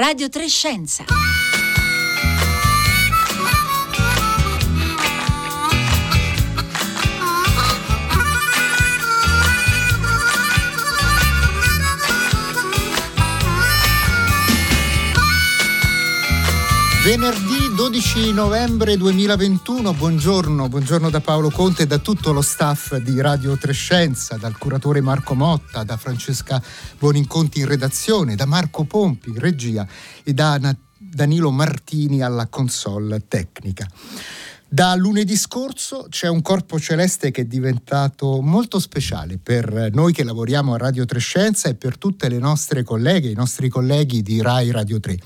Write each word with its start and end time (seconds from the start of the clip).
Radio 0.00 0.30
3 0.30 0.48
Scienza. 0.48 1.04
Venerdì 17.04 17.69
12 17.80 18.34
novembre 18.34 18.94
2021, 18.98 19.94
buongiorno, 19.94 20.68
buongiorno 20.68 21.08
da 21.08 21.22
Paolo 21.22 21.48
Conte 21.48 21.84
e 21.84 21.86
da 21.86 21.96
tutto 21.96 22.30
lo 22.30 22.42
staff 22.42 22.96
di 22.96 23.18
Radio 23.22 23.56
Trescenza, 23.56 24.36
dal 24.36 24.58
curatore 24.58 25.00
Marco 25.00 25.32
Motta, 25.32 25.82
da 25.82 25.96
Francesca 25.96 26.62
Boninconti 26.98 27.60
in 27.60 27.66
redazione, 27.66 28.36
da 28.36 28.44
Marco 28.44 28.84
Pompi 28.84 29.30
in 29.30 29.38
regia 29.38 29.88
e 30.22 30.34
da 30.34 30.60
Danilo 30.98 31.50
Martini 31.50 32.20
alla 32.20 32.48
console 32.48 33.26
tecnica. 33.26 33.88
Da 34.68 34.94
lunedì 34.94 35.34
scorso 35.34 36.06
c'è 36.10 36.28
un 36.28 36.42
corpo 36.42 36.78
celeste 36.78 37.32
che 37.32 37.40
è 37.40 37.44
diventato 37.44 38.40
molto 38.40 38.78
speciale 38.78 39.36
per 39.36 39.88
noi 39.92 40.12
che 40.12 40.22
lavoriamo 40.22 40.74
a 40.74 40.76
Radio 40.78 41.06
Trescenza 41.06 41.68
e 41.70 41.74
per 41.74 41.96
tutte 41.98 42.28
le 42.28 42.38
nostre 42.38 42.84
colleghe, 42.84 43.30
i 43.30 43.34
nostri 43.34 43.68
colleghi 43.68 44.22
di 44.22 44.40
Rai 44.42 44.70
Radio 44.70 45.00
3 45.00 45.18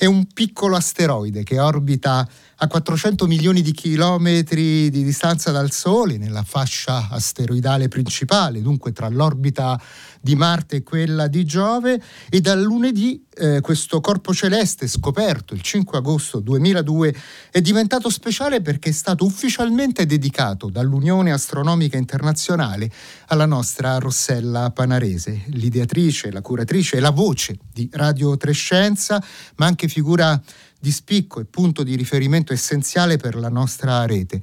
è 0.00 0.06
un 0.06 0.24
piccolo 0.32 0.76
asteroide 0.76 1.42
che 1.42 1.60
orbita 1.60 2.26
a 2.62 2.66
400 2.66 3.26
milioni 3.26 3.62
di 3.62 3.72
chilometri 3.72 4.90
di 4.90 5.02
distanza 5.02 5.50
dal 5.50 5.70
Sole, 5.70 6.18
nella 6.18 6.42
fascia 6.42 7.08
asteroidale 7.10 7.88
principale, 7.88 8.60
dunque 8.60 8.92
tra 8.92 9.08
l'orbita 9.08 9.80
di 10.20 10.34
Marte 10.34 10.76
e 10.76 10.82
quella 10.82 11.26
di 11.26 11.46
Giove, 11.46 11.98
e 12.28 12.40
dal 12.42 12.60
lunedì 12.60 13.24
eh, 13.34 13.62
questo 13.62 14.00
corpo 14.00 14.34
celeste 14.34 14.86
scoperto 14.86 15.54
il 15.54 15.62
5 15.62 15.96
agosto 15.96 16.40
2002 16.40 17.14
è 17.50 17.62
diventato 17.62 18.10
speciale 18.10 18.60
perché 18.60 18.90
è 18.90 18.92
stato 18.92 19.24
ufficialmente 19.24 20.04
dedicato 20.04 20.68
dall'Unione 20.68 21.32
Astronomica 21.32 21.96
Internazionale 21.96 22.90
alla 23.28 23.46
nostra 23.46 23.96
Rossella 23.96 24.70
Panarese, 24.70 25.44
l'ideatrice, 25.46 26.30
la 26.30 26.42
curatrice 26.42 26.98
e 26.98 27.00
la 27.00 27.10
voce 27.10 27.56
di 27.72 27.88
Radio 27.92 28.36
Trescenza, 28.36 29.22
ma 29.56 29.64
anche 29.64 29.88
figura 29.88 30.38
di 30.80 30.90
spicco 30.90 31.40
e 31.40 31.44
punto 31.44 31.82
di 31.82 31.94
riferimento 31.94 32.52
essenziale 32.52 33.18
per 33.18 33.36
la 33.36 33.50
nostra 33.50 34.04
rete. 34.06 34.40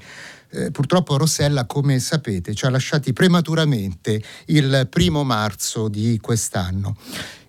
Eh, 0.49 0.71
purtroppo 0.71 1.17
Rossella, 1.17 1.65
come 1.65 1.99
sapete, 1.99 2.53
ci 2.53 2.65
ha 2.65 2.69
lasciati 2.69 3.11
prematuramente 3.11 4.21
il 4.45 4.87
primo 4.89 5.23
marzo 5.23 5.89
di 5.89 6.19
quest'anno. 6.21 6.95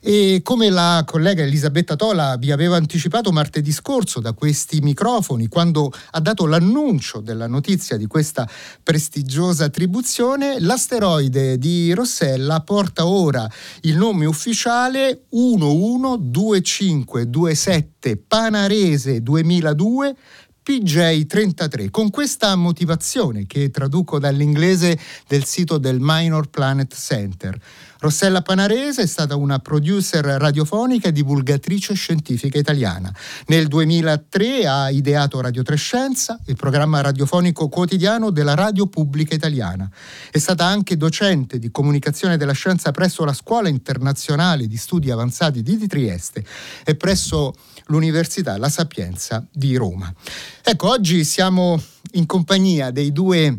E 0.01 0.43
come 0.45 0.71
la 0.71 1.03
collega 1.05 1.43
Elisabetta 1.43 1.97
Tola 1.97 2.37
vi 2.37 2.53
aveva 2.53 2.77
anticipato 2.77 3.33
martedì 3.33 3.73
scorso 3.73 4.21
da 4.21 4.33
questi 4.33 4.79
microfoni, 4.81 5.49
quando 5.49 5.93
ha 6.11 6.21
dato 6.21 6.47
l'annuncio 6.47 7.19
della 7.21 7.49
notizia 7.49 7.97
di 7.97 8.07
questa 8.07 8.49
prestigiosa 8.83 9.65
attribuzione, 9.65 10.61
l'asteroide 10.61 11.59
di 11.59 11.93
Rossella 11.93 12.61
porta 12.61 13.07
ora 13.07 13.51
il 13.83 13.97
nome 13.97 14.27
ufficiale 14.27 15.25
112527 15.31 18.19
Panarese 18.19 19.21
2002 19.21 20.17
PJ33 20.69 21.89
con 21.89 22.11
questa 22.11 22.55
motivazione 22.55 23.47
che 23.47 23.71
traduco 23.71 24.19
dall'inglese 24.19 24.99
del 25.27 25.45
sito 25.45 25.79
del 25.79 25.97
Minor 25.99 26.51
Planet 26.51 26.95
Center. 26.95 27.59
Rossella 28.01 28.43
Panarese 28.43 29.03
è 29.03 29.07
stata 29.07 29.35
una 29.35 29.59
producer 29.59 30.25
radiofonica 30.25 31.09
e 31.09 31.13
divulgatrice 31.13 31.95
scientifica 31.95 32.59
italiana. 32.59 33.13
Nel 33.47 33.67
2003 33.67 34.67
ha 34.67 34.91
ideato 34.91 35.41
Radio 35.41 35.63
Trescenza, 35.63 36.39
il 36.47 36.55
programma 36.55 37.01
radiofonico 37.01 37.69
quotidiano 37.69 38.31
della 38.31 38.55
Radio 38.55 38.87
Pubblica 38.87 39.35
Italiana. 39.35 39.91
È 40.31 40.39
stata 40.39 40.65
anche 40.65 40.97
docente 40.97 41.59
di 41.59 41.71
comunicazione 41.71 42.37
della 42.37 42.53
scienza 42.53 42.93
presso 42.93 43.25
la 43.25 43.33
Scuola 43.33 43.69
Internazionale 43.69 44.69
di 44.69 44.77
Studi 44.77 45.11
Avanzati 45.11 45.63
di 45.63 45.87
Trieste 45.89 46.45
e 46.85 46.95
presso 46.95 47.55
l'Università 47.87 48.57
La 48.59 48.69
Sapienza 48.69 49.45
di 49.51 49.75
Roma. 49.77 50.13
Ecco, 50.71 50.91
oggi 50.91 51.25
siamo 51.25 51.83
in 52.13 52.27
compagnia 52.27 52.91
dei 52.91 53.11
due 53.11 53.59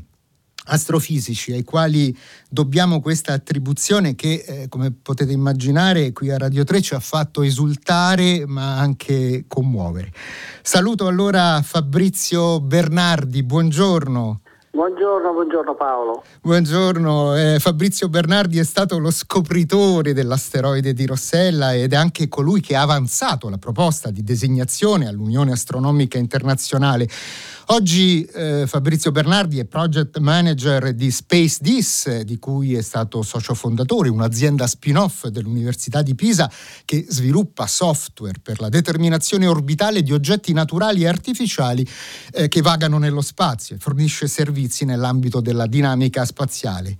astrofisici 0.65 1.51
ai 1.51 1.63
quali 1.63 2.15
dobbiamo 2.47 3.01
questa 3.01 3.33
attribuzione 3.33 4.13
che, 4.13 4.45
eh, 4.45 4.67
come 4.69 4.91
potete 4.91 5.31
immaginare, 5.31 6.13
qui 6.13 6.29
a 6.29 6.37
Radio 6.37 6.63
3 6.63 6.81
ci 6.81 6.93
ha 6.93 6.99
fatto 6.99 7.41
esultare 7.41 8.45
ma 8.45 8.77
anche 8.77 9.45
commuovere. 9.47 10.13
Saluto 10.61 11.07
allora 11.07 11.63
Fabrizio 11.63 12.61
Bernardi, 12.61 13.41
buongiorno. 13.41 14.41
Buongiorno, 14.79 15.33
buongiorno 15.33 15.75
Paolo. 15.75 16.23
Buongiorno, 16.41 17.35
eh, 17.35 17.59
Fabrizio 17.59 18.07
Bernardi 18.07 18.59
è 18.59 18.63
stato 18.63 18.97
lo 18.97 19.11
scopritore 19.11 20.13
dell'asteroide 20.13 20.93
di 20.93 21.05
Rossella 21.05 21.73
ed 21.73 21.91
è 21.91 21.97
anche 21.97 22.29
colui 22.29 22.61
che 22.61 22.77
ha 22.77 22.83
avanzato 22.83 23.49
la 23.49 23.57
proposta 23.57 24.09
di 24.09 24.23
designazione 24.23 25.05
all'Unione 25.05 25.51
Astronomica 25.51 26.17
Internazionale. 26.17 27.09
Oggi 27.71 28.23
eh, 28.23 28.63
Fabrizio 28.65 29.11
Bernardi 29.11 29.59
è 29.59 29.65
project 29.65 30.17
manager 30.17 30.93
di 30.93 31.11
Space 31.11 31.57
Dis, 31.59 32.21
di 32.21 32.39
cui 32.39 32.73
è 32.73 32.81
stato 32.81 33.21
socio 33.21 33.53
fondatore, 33.53 34.09
un'azienda 34.09 34.65
spin-off 34.65 35.27
dell'Università 35.27 36.01
di 36.01 36.15
Pisa 36.15 36.49
che 36.85 37.05
sviluppa 37.07 37.67
software 37.67 38.39
per 38.41 38.59
la 38.59 38.69
determinazione 38.69 39.45
orbitale 39.45 40.01
di 40.01 40.13
oggetti 40.13 40.51
naturali 40.53 41.03
e 41.03 41.07
artificiali 41.07 41.87
eh, 42.31 42.47
che 42.47 42.61
vagano 42.61 42.97
nello 42.97 43.21
spazio 43.21 43.75
e 43.75 43.79
fornisce 43.79 44.27
servizi 44.27 44.67
nell'ambito 44.85 45.41
della 45.41 45.67
dinamica 45.67 46.25
spaziale. 46.25 46.97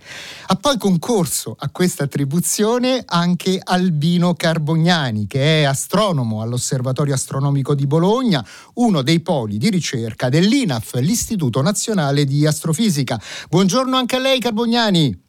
Ha 0.48 0.56
poi 0.56 0.78
concorso 0.78 1.56
a 1.58 1.70
questa 1.70 2.04
attribuzione 2.04 3.04
anche 3.06 3.60
Albino 3.62 4.36
Carbognani, 4.36 5.26
che 5.26 5.62
è 5.62 5.64
astronomo 5.64 6.42
all'Osservatorio 6.42 7.16
Astronomico 7.16 7.74
di 7.74 7.88
Bologna, 7.88 8.46
uno 8.76 9.02
dei 9.02 9.22
poli 9.22 9.58
di 9.58 9.70
ricerca 9.70 10.30
dell'I 10.30 10.58
l'INAF, 10.60 10.96
l'Istituto 10.96 11.62
Nazionale 11.62 12.26
di 12.26 12.46
Astrofisica. 12.46 13.20
Buongiorno 13.50 13.96
anche 13.96 14.18
a 14.18 14.20
lei 14.20 14.40
Carbognani. 14.40 15.29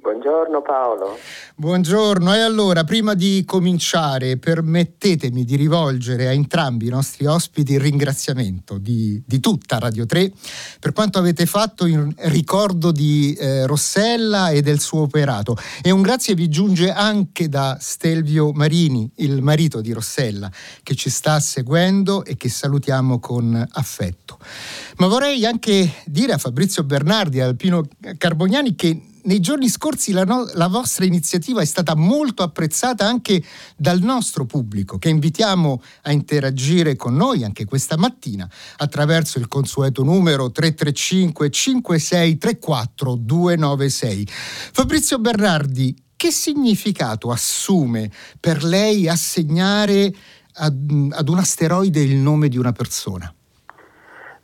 Buongiorno 0.00 0.62
Paolo. 0.62 1.18
Buongiorno 1.56 2.34
e 2.34 2.40
allora 2.40 2.84
prima 2.84 3.12
di 3.12 3.44
cominciare 3.44 4.38
permettetemi 4.38 5.44
di 5.44 5.56
rivolgere 5.56 6.26
a 6.26 6.32
entrambi 6.32 6.86
i 6.86 6.88
nostri 6.88 7.26
ospiti 7.26 7.74
il 7.74 7.80
ringraziamento 7.80 8.78
di, 8.78 9.22
di 9.26 9.40
tutta 9.40 9.78
Radio 9.78 10.06
3 10.06 10.32
per 10.80 10.92
quanto 10.92 11.18
avete 11.18 11.44
fatto 11.44 11.84
in 11.84 12.14
ricordo 12.16 12.92
di 12.92 13.34
eh, 13.34 13.66
Rossella 13.66 14.48
e 14.48 14.62
del 14.62 14.80
suo 14.80 15.02
operato 15.02 15.54
e 15.82 15.90
un 15.90 16.00
grazie 16.00 16.34
vi 16.34 16.48
giunge 16.48 16.90
anche 16.90 17.50
da 17.50 17.76
Stelvio 17.78 18.52
Marini, 18.52 19.10
il 19.16 19.42
marito 19.42 19.82
di 19.82 19.92
Rossella, 19.92 20.50
che 20.82 20.94
ci 20.94 21.10
sta 21.10 21.38
seguendo 21.40 22.24
e 22.24 22.38
che 22.38 22.48
salutiamo 22.48 23.20
con 23.20 23.68
affetto. 23.72 24.38
Ma 24.96 25.08
vorrei 25.08 25.44
anche 25.44 25.92
dire 26.06 26.32
a 26.32 26.38
Fabrizio 26.38 26.84
Bernardi 26.84 27.36
e 27.36 27.42
Alpino 27.42 27.86
Carbognani 28.16 28.74
che 28.74 29.08
nei 29.24 29.40
giorni 29.40 29.68
scorsi 29.68 30.12
la, 30.12 30.24
no- 30.24 30.48
la, 30.54 30.68
vostra 30.68 31.04
iniziativa 31.04 31.60
è 31.60 31.64
stata 31.64 31.94
molto 31.94 32.42
apprezzata 32.42 33.06
anche 33.06 33.42
dal 33.76 34.00
nostro 34.00 34.44
pubblico, 34.46 34.98
che 34.98 35.08
invitiamo 35.08 35.82
a 36.02 36.12
interagire 36.12 36.96
con 36.96 37.14
noi 37.14 37.44
anche 37.44 37.64
questa 37.64 37.96
mattina 37.96 38.48
attraverso 38.76 39.38
il 39.38 39.48
consueto 39.48 40.02
numero 40.02 40.50
335 40.50 41.50
5634 41.50 43.14
296. 43.16 44.28
Fabrizio 44.72 45.18
Bernardi, 45.18 45.96
che 46.16 46.30
significato 46.30 47.30
assume 47.30 48.10
per 48.38 48.62
lei 48.62 49.08
assegnare 49.08 50.14
ad, 50.54 51.08
ad 51.12 51.28
un 51.28 51.38
asteroide 51.38 52.00
il 52.00 52.16
nome 52.16 52.48
di 52.48 52.58
una 52.58 52.72
persona? 52.72 53.32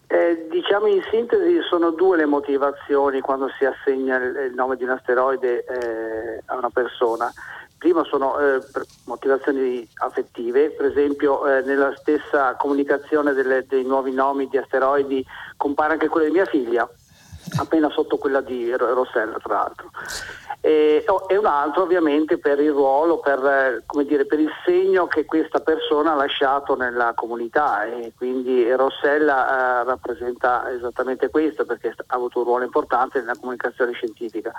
Eh, 0.09 0.47
diciamo 0.49 0.87
in 0.87 1.03
sintesi 1.11 1.61
sono 1.69 1.91
due 1.91 2.17
le 2.17 2.27
motivazioni 2.27 3.21
quando 3.21 3.49
si 3.59 3.65
assegna 3.65 4.17
il, 4.17 4.37
il 4.51 4.55
nome 4.55 4.77
di 4.77 4.85
un 4.85 4.91
asteroide 4.91 5.65
eh, 5.65 6.43
a 6.47 6.57
una 6.57 6.71
persona. 6.71 7.33
Prima 7.77 8.05
sono 8.05 8.39
eh, 8.39 8.63
motivazioni 9.05 9.87
affettive, 9.97 10.71
per 10.71 10.87
esempio 10.87 11.47
eh, 11.47 11.63
nella 11.63 11.95
stessa 11.97 12.55
comunicazione 12.55 13.33
delle, 13.33 13.67
dei 13.67 13.85
nuovi 13.85 14.13
nomi 14.13 14.49
di 14.49 14.57
asteroidi 14.57 15.25
compare 15.57 15.95
anche 15.95 16.09
quello 16.09 16.27
di 16.27 16.33
mia 16.33 16.47
figlia, 16.47 16.89
appena 17.59 17.89
sotto 17.91 18.19
quella 18.19 18.41
di 18.41 18.75
Rossella 18.77 19.39
tra 19.43 19.55
l'altro. 19.55 19.91
E, 20.61 21.05
e, 21.29 21.37
un 21.37 21.47
altro 21.47 21.83
ovviamente 21.83 22.39
per 22.39 22.59
il 22.61 22.73
ruolo, 22.73 23.19
per, 23.19 23.85
dire, 24.05 24.27
per, 24.27 24.41
il 24.41 24.51
segno 24.65 25.07
che 25.07 25.25
questa 25.25 25.61
persona 25.61 26.13
ha 26.13 26.17
lasciato 26.17 26.75
nella 26.75 27.13
comunità. 27.15 27.85
E 27.85 28.13
quindi 28.17 28.71
Rossella 28.75 29.81
eh, 29.81 29.85
rappresenta 29.85 30.71
esattamente 30.73 31.31
questo 31.31 31.65
perché 31.65 31.95
ha 31.97 32.15
avuto 32.15 32.39
un 32.39 32.45
ruolo 32.45 32.65
importante 32.65 33.21
nella 33.21 33.37
comunicazione 33.39 33.93
scientifica. 33.93 34.53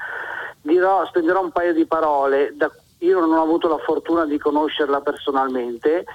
Dirò, 0.61 1.05
spenderò 1.05 1.41
un 1.41 1.51
paio 1.51 1.73
di 1.73 1.85
parole, 1.85 2.53
da, 2.55 2.71
io 2.99 3.19
non 3.19 3.33
ho 3.33 3.41
avuto 3.41 3.67
la 3.67 3.77
fortuna 3.77 4.25
di 4.25 4.37
conoscerla 4.37 5.01
personalmente, 5.01 6.05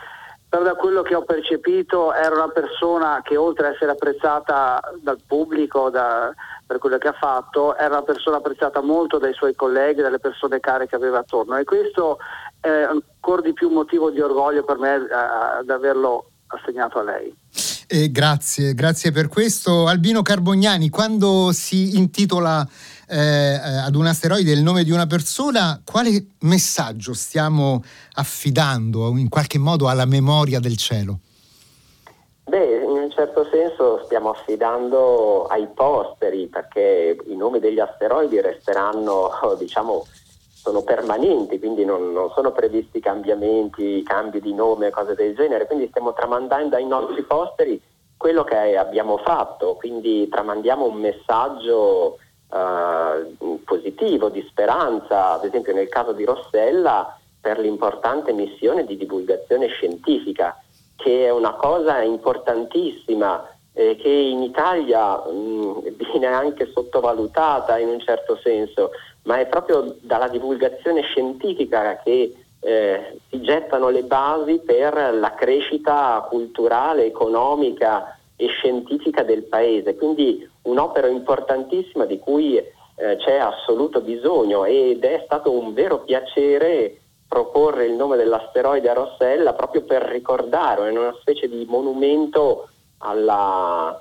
però 0.48 0.64
da 0.64 0.74
quello 0.74 1.02
che 1.02 1.14
ho 1.14 1.22
percepito 1.22 2.12
era 2.12 2.34
una 2.34 2.48
persona 2.48 3.20
che 3.22 3.36
oltre 3.36 3.68
ad 3.68 3.72
essere 3.74 3.92
apprezzata 3.92 4.80
dal 5.00 5.18
pubblico 5.26 5.88
da, 5.88 6.30
per 6.72 6.80
quello 6.80 6.96
che 6.96 7.08
ha 7.08 7.12
fatto, 7.12 7.76
era 7.76 7.98
una 7.98 8.02
persona 8.02 8.38
apprezzata 8.38 8.80
molto 8.80 9.18
dai 9.18 9.34
suoi 9.34 9.54
colleghi, 9.54 10.00
dalle 10.00 10.18
persone 10.18 10.58
care 10.58 10.86
che 10.86 10.96
aveva 10.96 11.18
attorno 11.18 11.56
e 11.58 11.64
questo 11.64 12.16
è 12.60 12.68
ancora 12.68 13.42
di 13.42 13.52
più 13.52 13.68
motivo 13.68 14.10
di 14.10 14.20
orgoglio 14.20 14.64
per 14.64 14.78
me 14.78 14.94
eh, 14.94 15.14
ad 15.58 15.68
averlo 15.68 16.30
assegnato 16.46 16.98
a 16.98 17.02
lei. 17.02 17.34
Eh, 17.88 18.10
grazie, 18.10 18.72
grazie 18.72 19.12
per 19.12 19.28
questo. 19.28 19.86
Albino 19.86 20.22
Carbognani, 20.22 20.88
quando 20.88 21.52
si 21.52 21.98
intitola 21.98 22.66
eh, 23.06 23.60
ad 23.84 23.94
un 23.94 24.06
asteroide 24.06 24.52
il 24.52 24.62
nome 24.62 24.82
di 24.82 24.92
una 24.92 25.06
persona, 25.06 25.78
quale 25.84 26.28
messaggio 26.40 27.12
stiamo 27.12 27.82
affidando 28.14 29.14
in 29.18 29.28
qualche 29.28 29.58
modo 29.58 29.88
alla 29.88 30.06
memoria 30.06 30.58
del 30.58 30.78
cielo? 30.78 31.18
Beh, 32.44 32.82
un 33.02 33.10
certo 33.10 33.44
senso 33.50 34.02
stiamo 34.04 34.30
affidando 34.30 35.46
ai 35.46 35.66
posteri 35.68 36.46
perché 36.46 37.16
i 37.26 37.36
nomi 37.36 37.58
degli 37.58 37.80
asteroidi 37.80 38.40
resteranno, 38.40 39.30
diciamo, 39.58 40.04
sono 40.62 40.82
permanenti, 40.82 41.58
quindi 41.58 41.84
non, 41.84 42.12
non, 42.12 42.30
sono 42.30 42.52
previsti 42.52 43.00
cambiamenti, 43.00 44.02
cambi 44.04 44.40
di 44.40 44.54
nome, 44.54 44.90
cose 44.90 45.14
del 45.14 45.34
genere, 45.34 45.66
quindi 45.66 45.88
stiamo 45.88 46.12
tramandando 46.12 46.76
ai 46.76 46.86
nostri 46.86 47.22
posteri 47.22 47.80
quello 48.16 48.44
che 48.44 48.76
abbiamo 48.76 49.16
fatto, 49.16 49.74
quindi 49.74 50.28
tramandiamo 50.28 50.86
un 50.86 50.94
messaggio 50.94 52.18
eh, 52.52 53.58
positivo, 53.64 54.28
di 54.28 54.46
speranza, 54.48 55.32
ad 55.32 55.44
esempio 55.44 55.74
nel 55.74 55.88
caso 55.88 56.12
di 56.12 56.24
Rossella 56.24 57.18
per 57.40 57.58
l'importante 57.58 58.32
missione 58.32 58.84
di 58.84 58.96
divulgazione 58.96 59.66
scientifica, 59.66 60.56
che 60.96 61.26
è 61.26 61.30
una 61.30 61.54
cosa 61.54 62.00
importantissima 62.02 63.48
eh, 63.72 63.96
che 63.96 64.08
in 64.08 64.42
Italia 64.42 65.16
mh, 65.16 65.30
mm, 65.32 65.78
viene 65.96 66.26
anche 66.26 66.70
sottovalutata 66.72 67.78
in 67.78 67.88
un 67.88 68.00
certo 68.00 68.38
senso, 68.42 68.90
ma 69.24 69.38
è 69.38 69.46
proprio 69.46 69.96
dalla 70.00 70.28
divulgazione 70.28 71.02
scientifica 71.02 72.00
che 72.02 72.34
eh, 72.60 73.18
si 73.28 73.40
gettano 73.40 73.88
le 73.88 74.02
basi 74.04 74.60
per 74.64 74.94
la 75.14 75.34
crescita 75.34 76.24
culturale, 76.28 77.06
economica 77.06 78.16
e 78.36 78.46
scientifica 78.46 79.22
del 79.22 79.44
paese. 79.44 79.96
Quindi 79.96 80.48
un'opera 80.62 81.08
importantissima 81.08 82.04
di 82.04 82.18
cui 82.18 82.56
eh, 82.56 83.16
c'è 83.16 83.36
assoluto 83.36 84.00
bisogno 84.00 84.64
ed 84.64 85.02
è 85.02 85.22
stato 85.24 85.50
un 85.50 85.72
vero 85.72 86.00
piacere 86.00 86.98
proporre 87.32 87.86
il 87.86 87.94
nome 87.94 88.18
dell'asteroide 88.18 88.90
a 88.90 88.92
Rossella 88.92 89.54
proprio 89.54 89.84
per 89.84 90.02
ricordare, 90.02 90.86
è 90.86 90.90
una 90.90 91.16
specie 91.18 91.48
di 91.48 91.64
monumento 91.66 92.68
alla, 92.98 93.98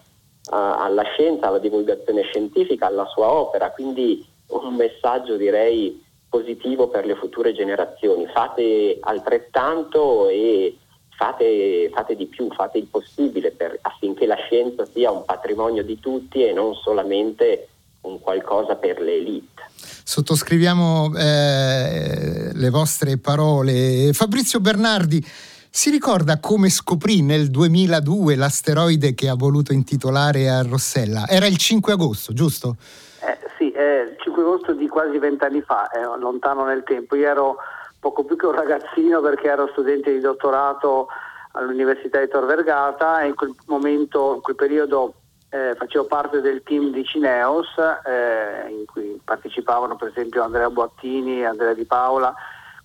alla 0.49 1.03
scienza, 1.03 1.47
alla 1.47 1.57
divulgazione 1.57 2.23
scientifica, 2.23 2.87
alla 2.87 3.05
sua 3.05 3.31
opera, 3.31 3.71
quindi 3.71 4.27
un 4.47 4.75
messaggio 4.75 5.37
direi 5.37 6.03
positivo 6.27 6.89
per 6.89 7.05
le 7.05 7.15
future 7.15 7.53
generazioni. 7.53 8.27
Fate 8.27 8.97
altrettanto 8.99 10.27
e 10.27 10.75
fate, 11.15 11.89
fate 11.93 12.17
di 12.17 12.25
più, 12.25 12.51
fate 12.51 12.79
il 12.79 12.87
possibile 12.87 13.51
per, 13.51 13.79
affinché 13.81 14.25
la 14.25 14.35
scienza 14.35 14.83
sia 14.83 15.09
un 15.09 15.23
patrimonio 15.23 15.83
di 15.83 15.97
tutti 16.01 16.45
e 16.45 16.51
non 16.51 16.75
solamente 16.75 17.69
un 18.01 18.19
qualcosa 18.19 18.75
per 18.75 18.99
le 18.99 19.15
elite. 19.15 19.63
Sottoscriviamo 20.03 21.13
eh, 21.15 22.51
le 22.53 22.69
vostre 22.69 23.17
parole. 23.17 24.11
Fabrizio 24.13 24.59
Bernardi, 24.59 25.23
si 25.69 25.89
ricorda 25.89 26.39
come 26.39 26.69
scoprì 26.69 27.21
nel 27.21 27.49
2002 27.49 28.35
l'asteroide 28.35 29.13
che 29.13 29.29
ha 29.29 29.35
voluto 29.35 29.71
intitolare 29.71 30.49
a 30.49 30.61
Rossella? 30.63 31.27
Era 31.27 31.45
il 31.45 31.57
5 31.57 31.93
agosto, 31.93 32.33
giusto? 32.33 32.75
Eh, 33.21 33.37
sì, 33.57 33.71
è 33.71 34.01
il 34.09 34.17
5 34.19 34.41
agosto 34.41 34.73
di 34.73 34.87
quasi 34.87 35.17
vent'anni 35.17 35.61
fa, 35.61 35.89
è 35.89 36.01
lontano 36.19 36.65
nel 36.65 36.83
tempo. 36.83 37.15
Io 37.15 37.27
ero 37.27 37.55
poco 37.99 38.25
più 38.25 38.35
che 38.35 38.47
un 38.47 38.55
ragazzino 38.55 39.21
perché 39.21 39.47
ero 39.47 39.69
studente 39.71 40.11
di 40.11 40.19
dottorato 40.19 41.07
all'Università 41.53 42.19
di 42.19 42.27
Tor 42.27 42.45
Vergata 42.45 43.21
e 43.21 43.27
in 43.27 43.35
quel 43.35 43.53
momento, 43.67 44.35
in 44.35 44.41
quel 44.41 44.55
periodo 44.55 45.13
eh, 45.53 45.75
facevo 45.75 46.05
parte 46.05 46.39
del 46.39 46.63
team 46.63 46.91
di 46.91 47.03
Cineos 47.03 47.67
eh, 48.05 48.69
in 48.69 48.85
cui 48.85 49.19
partecipavano 49.23 49.97
per 49.97 50.07
esempio 50.07 50.43
Andrea 50.43 50.69
Boattini, 50.69 51.45
Andrea 51.45 51.73
Di 51.73 51.83
Paola, 51.83 52.33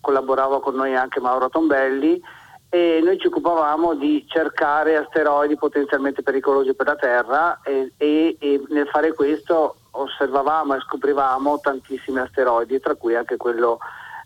collaborava 0.01 0.61
con 0.61 0.75
noi 0.75 0.95
anche 0.97 1.21
Mauro 1.21 1.49
Tombelli 1.49 2.21
e 2.69 3.01
noi 3.03 3.19
ci 3.19 3.29
occupavamo 3.29 3.95
di 3.95 4.25
cercare 4.29 4.97
asteroidi 4.97 5.57
potenzialmente 5.57 6.23
pericolosi 6.23 6.75
per 6.75 6.87
la 6.87 6.97
Terra 6.97 7.61
e, 7.63 7.93
e, 7.97 8.37
e 8.41 8.63
nel 8.71 8.89
fare 8.89 9.15
questo 9.15 9.77
osservavamo 9.93 10.75
e 10.75 10.81
scoprivamo 10.81 11.61
tantissimi 11.61 12.19
asteroidi, 12.19 12.81
tra 12.81 12.97
cui 12.97 13.15
anche 13.15 13.37
quello 13.37 13.79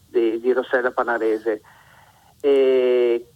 di, 0.06 0.40
di 0.40 0.52
Rossella 0.52 0.90
Panarese. 0.90 1.60
E, 2.40 2.50
e, 2.50 3.26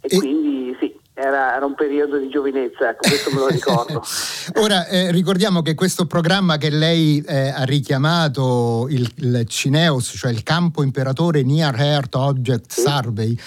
e 0.00 0.18
quindi 0.18 0.76
sì, 0.80 0.91
era, 1.22 1.54
era, 1.54 1.64
un 1.64 1.74
periodo 1.74 2.18
di 2.18 2.28
giovinezza, 2.28 2.90
ecco, 2.90 3.08
questo 3.08 3.30
me 3.30 3.38
lo 3.38 3.46
ricordo. 3.46 4.02
Ora 4.60 4.86
eh, 4.86 5.12
ricordiamo 5.12 5.62
che 5.62 5.74
questo 5.74 6.06
programma 6.06 6.56
che 6.56 6.68
lei 6.68 7.22
eh, 7.24 7.48
ha 7.48 7.62
richiamato, 7.62 8.86
il, 8.90 9.08
il, 9.16 9.44
CINEOS, 9.46 10.14
cioè 10.16 10.32
il 10.32 10.42
Campo 10.42 10.82
Imperatore 10.82 11.42
Near 11.44 11.78
Earth 11.78 12.16
Object 12.16 12.72
sì. 12.72 12.80
Survey, 12.80 13.38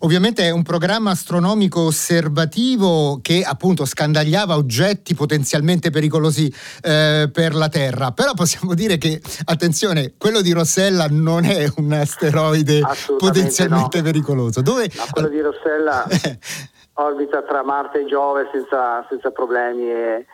ovviamente 0.00 0.44
è 0.44 0.50
un 0.50 0.62
programma 0.62 1.10
astronomico 1.10 1.80
osservativo 1.80 3.18
che 3.20 3.42
appunto 3.42 3.84
scandagliava 3.84 4.54
oggetti 4.56 5.14
potenzialmente 5.14 5.90
pericolosi 5.90 6.52
eh, 6.82 7.28
per 7.32 7.54
la 7.54 7.68
Terra, 7.68 8.12
però 8.12 8.34
possiamo 8.34 8.74
dire 8.74 8.96
che, 8.96 9.20
attenzione, 9.46 10.14
quello 10.16 10.40
di 10.40 10.52
Rossella 10.52 11.06
non 11.10 11.44
è 11.44 11.68
un 11.76 11.92
asteroide 11.92 12.80
potenzialmente 13.18 13.98
no. 13.98 14.04
pericoloso. 14.04 14.62
Dove... 14.62 14.88
No, 14.94 15.04
quello 15.10 15.28
di 15.28 15.40
Rossella... 15.40 16.06
orbita 16.94 17.42
tra 17.42 17.62
Marte 17.62 18.00
e 18.00 18.06
Giove 18.06 18.48
senza, 18.52 19.04
senza 19.08 19.30
problemi 19.30 19.90
e 19.90 20.26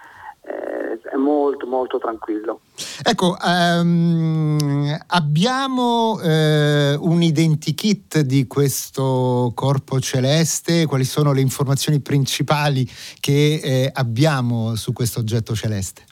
è 0.42 1.16
molto 1.16 1.66
molto 1.66 1.98
tranquillo. 1.98 2.60
Ecco, 3.02 3.36
um, 3.42 4.96
abbiamo 5.08 6.20
eh, 6.20 6.96
un 6.98 7.22
identikit 7.22 8.20
di 8.20 8.46
questo 8.46 9.52
corpo 9.54 10.00
celeste, 10.00 10.86
quali 10.86 11.04
sono 11.04 11.32
le 11.32 11.40
informazioni 11.40 12.00
principali 12.00 12.88
che 13.20 13.60
eh, 13.62 13.90
abbiamo 13.92 14.74
su 14.76 14.92
questo 14.92 15.20
oggetto 15.20 15.54
celeste? 15.54 16.09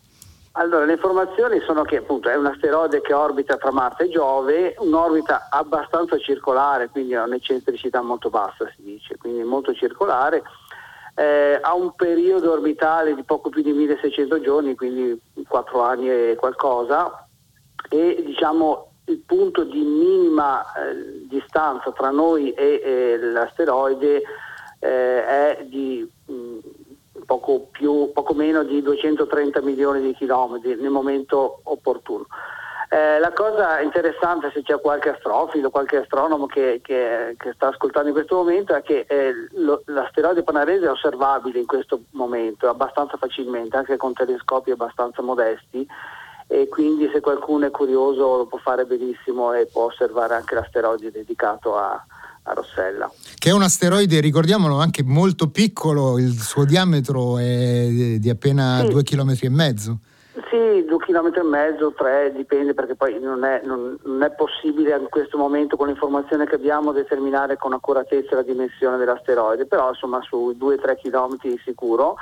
Allora, 0.59 0.85
le 0.87 0.95
informazioni 0.95 1.61
sono 1.61 1.83
che 1.83 1.99
appunto 1.99 2.29
è 2.29 2.35
un 2.35 2.47
asteroide 2.47 3.01
che 3.01 3.13
orbita 3.13 3.57
tra 3.57 3.71
Marte 3.71 4.05
e 4.05 4.09
Giove, 4.09 4.75
un'orbita 4.79 5.47
abbastanza 5.53 6.19
circolare, 6.19 6.89
quindi 6.89 7.15
ha 7.15 7.23
un'eccentricità 7.23 8.03
molto 8.03 8.29
bassa 8.29 8.69
si 8.75 8.83
dice, 8.83 9.17
quindi 9.19 9.45
molto 9.45 9.73
circolare, 9.73 10.43
eh, 11.15 11.61
ha 11.63 11.75
un 11.77 11.95
periodo 11.95 12.51
orbitale 12.51 13.15
di 13.15 13.23
poco 13.23 13.51
più 13.51 13.63
di 13.63 13.71
1600 13.71 14.41
giorni, 14.41 14.75
quindi 14.75 15.21
4 15.47 15.81
anni 15.81 16.11
e 16.11 16.37
qualcosa, 16.37 17.29
e 17.89 18.21
diciamo 18.27 18.95
il 19.05 19.23
punto 19.25 19.63
di 19.63 19.81
minima 19.81 20.61
eh, 20.73 21.25
distanza 21.29 21.93
tra 21.93 22.11
noi 22.11 22.51
e, 22.51 22.81
e 22.83 23.17
l'asteroide 23.17 24.23
eh, 24.81 25.25
è 25.25 25.65
di 25.69 26.11
mh, 26.27 26.59
poco, 27.29 27.69
più, 27.71 28.11
poco 28.15 28.33
meno 28.33 28.63
di 28.63 28.81
230 28.81 29.61
milioni 29.61 30.01
di 30.01 30.15
chilometri 30.15 30.77
nel 30.77 30.89
momento 30.89 31.61
opportuno. 31.65 32.25
Eh, 32.89 33.19
la 33.19 33.33
cosa 33.35 33.81
interessante, 33.81 34.51
se 34.55 34.63
c'è 34.63 34.81
qualche 34.81 35.11
astrofilo, 35.11 35.69
qualche 35.69 35.99
astronomo 35.99 36.47
che, 36.47 36.81
che, 36.83 37.35
che 37.37 37.53
sta 37.53 37.69
ascoltando 37.69 38.09
in 38.09 38.15
questo 38.15 38.37
momento, 38.37 38.75
è 38.75 38.81
che 38.81 39.05
eh, 39.07 39.35
l'asteroide 39.85 40.43
panarese 40.43 40.87
è 40.87 40.91
osservabile 40.91 41.59
in 41.59 41.67
questo 41.67 42.05
momento, 42.13 42.67
abbastanza 42.67 43.19
facilmente, 43.19 43.77
anche 43.77 43.99
con 43.99 44.15
telescopi 44.15 44.71
abbastanza 44.71 45.21
modesti 45.21 45.87
e 46.47 46.67
quindi 46.69 47.11
se 47.13 47.21
qualcuno 47.21 47.67
è 47.67 47.71
curioso 47.71 48.39
lo 48.39 48.47
può 48.47 48.57
fare 48.57 48.87
benissimo 48.87 49.53
e 49.53 49.67
può 49.67 49.85
osservare 49.85 50.35
anche 50.35 50.55
l'asteroide 50.55 51.11
dedicato 51.11 51.77
a, 51.77 52.03
a 52.49 52.55
Rossella. 52.55 53.11
Che 53.37 53.51
è 53.51 53.53
un 53.53 53.63
asteroide, 53.63 54.21
ricordiamolo, 54.21 54.79
anche 54.79 55.03
molto 55.03 55.51
piccolo, 55.51 56.19
il 56.19 56.33
suo 56.33 56.65
diametro 56.65 57.39
è 57.39 58.17
di 58.19 58.31
appena 58.31 58.81
sì. 58.81 58.89
due 58.89 59.03
chilometri 59.03 59.47
e 59.47 59.51
mezzo. 59.51 59.99
Sì, 60.51 60.85
due 60.85 60.99
chilometri 61.05 61.41
e 61.41 61.45
mezzo, 61.45 61.93
tre, 61.93 62.33
dipende 62.35 62.73
perché 62.73 62.95
poi 62.95 63.19
non 63.21 63.45
è, 63.45 63.61
non, 63.65 63.99
non 64.05 64.23
è, 64.23 64.31
possibile 64.31 64.97
in 64.97 65.09
questo 65.09 65.37
momento 65.37 65.77
con 65.77 65.89
l'informazione 65.89 66.47
che 66.47 66.55
abbiamo 66.55 66.93
determinare 66.93 67.57
con 67.57 67.73
accuratezza 67.73 68.37
la 68.37 68.43
dimensione 68.43 68.97
dell'asteroide, 68.97 69.67
però 69.67 69.89
insomma 69.89 70.21
su 70.23 70.57
2-3 70.59 70.97
chilometri 70.97 71.61
sicuro, 71.65 72.17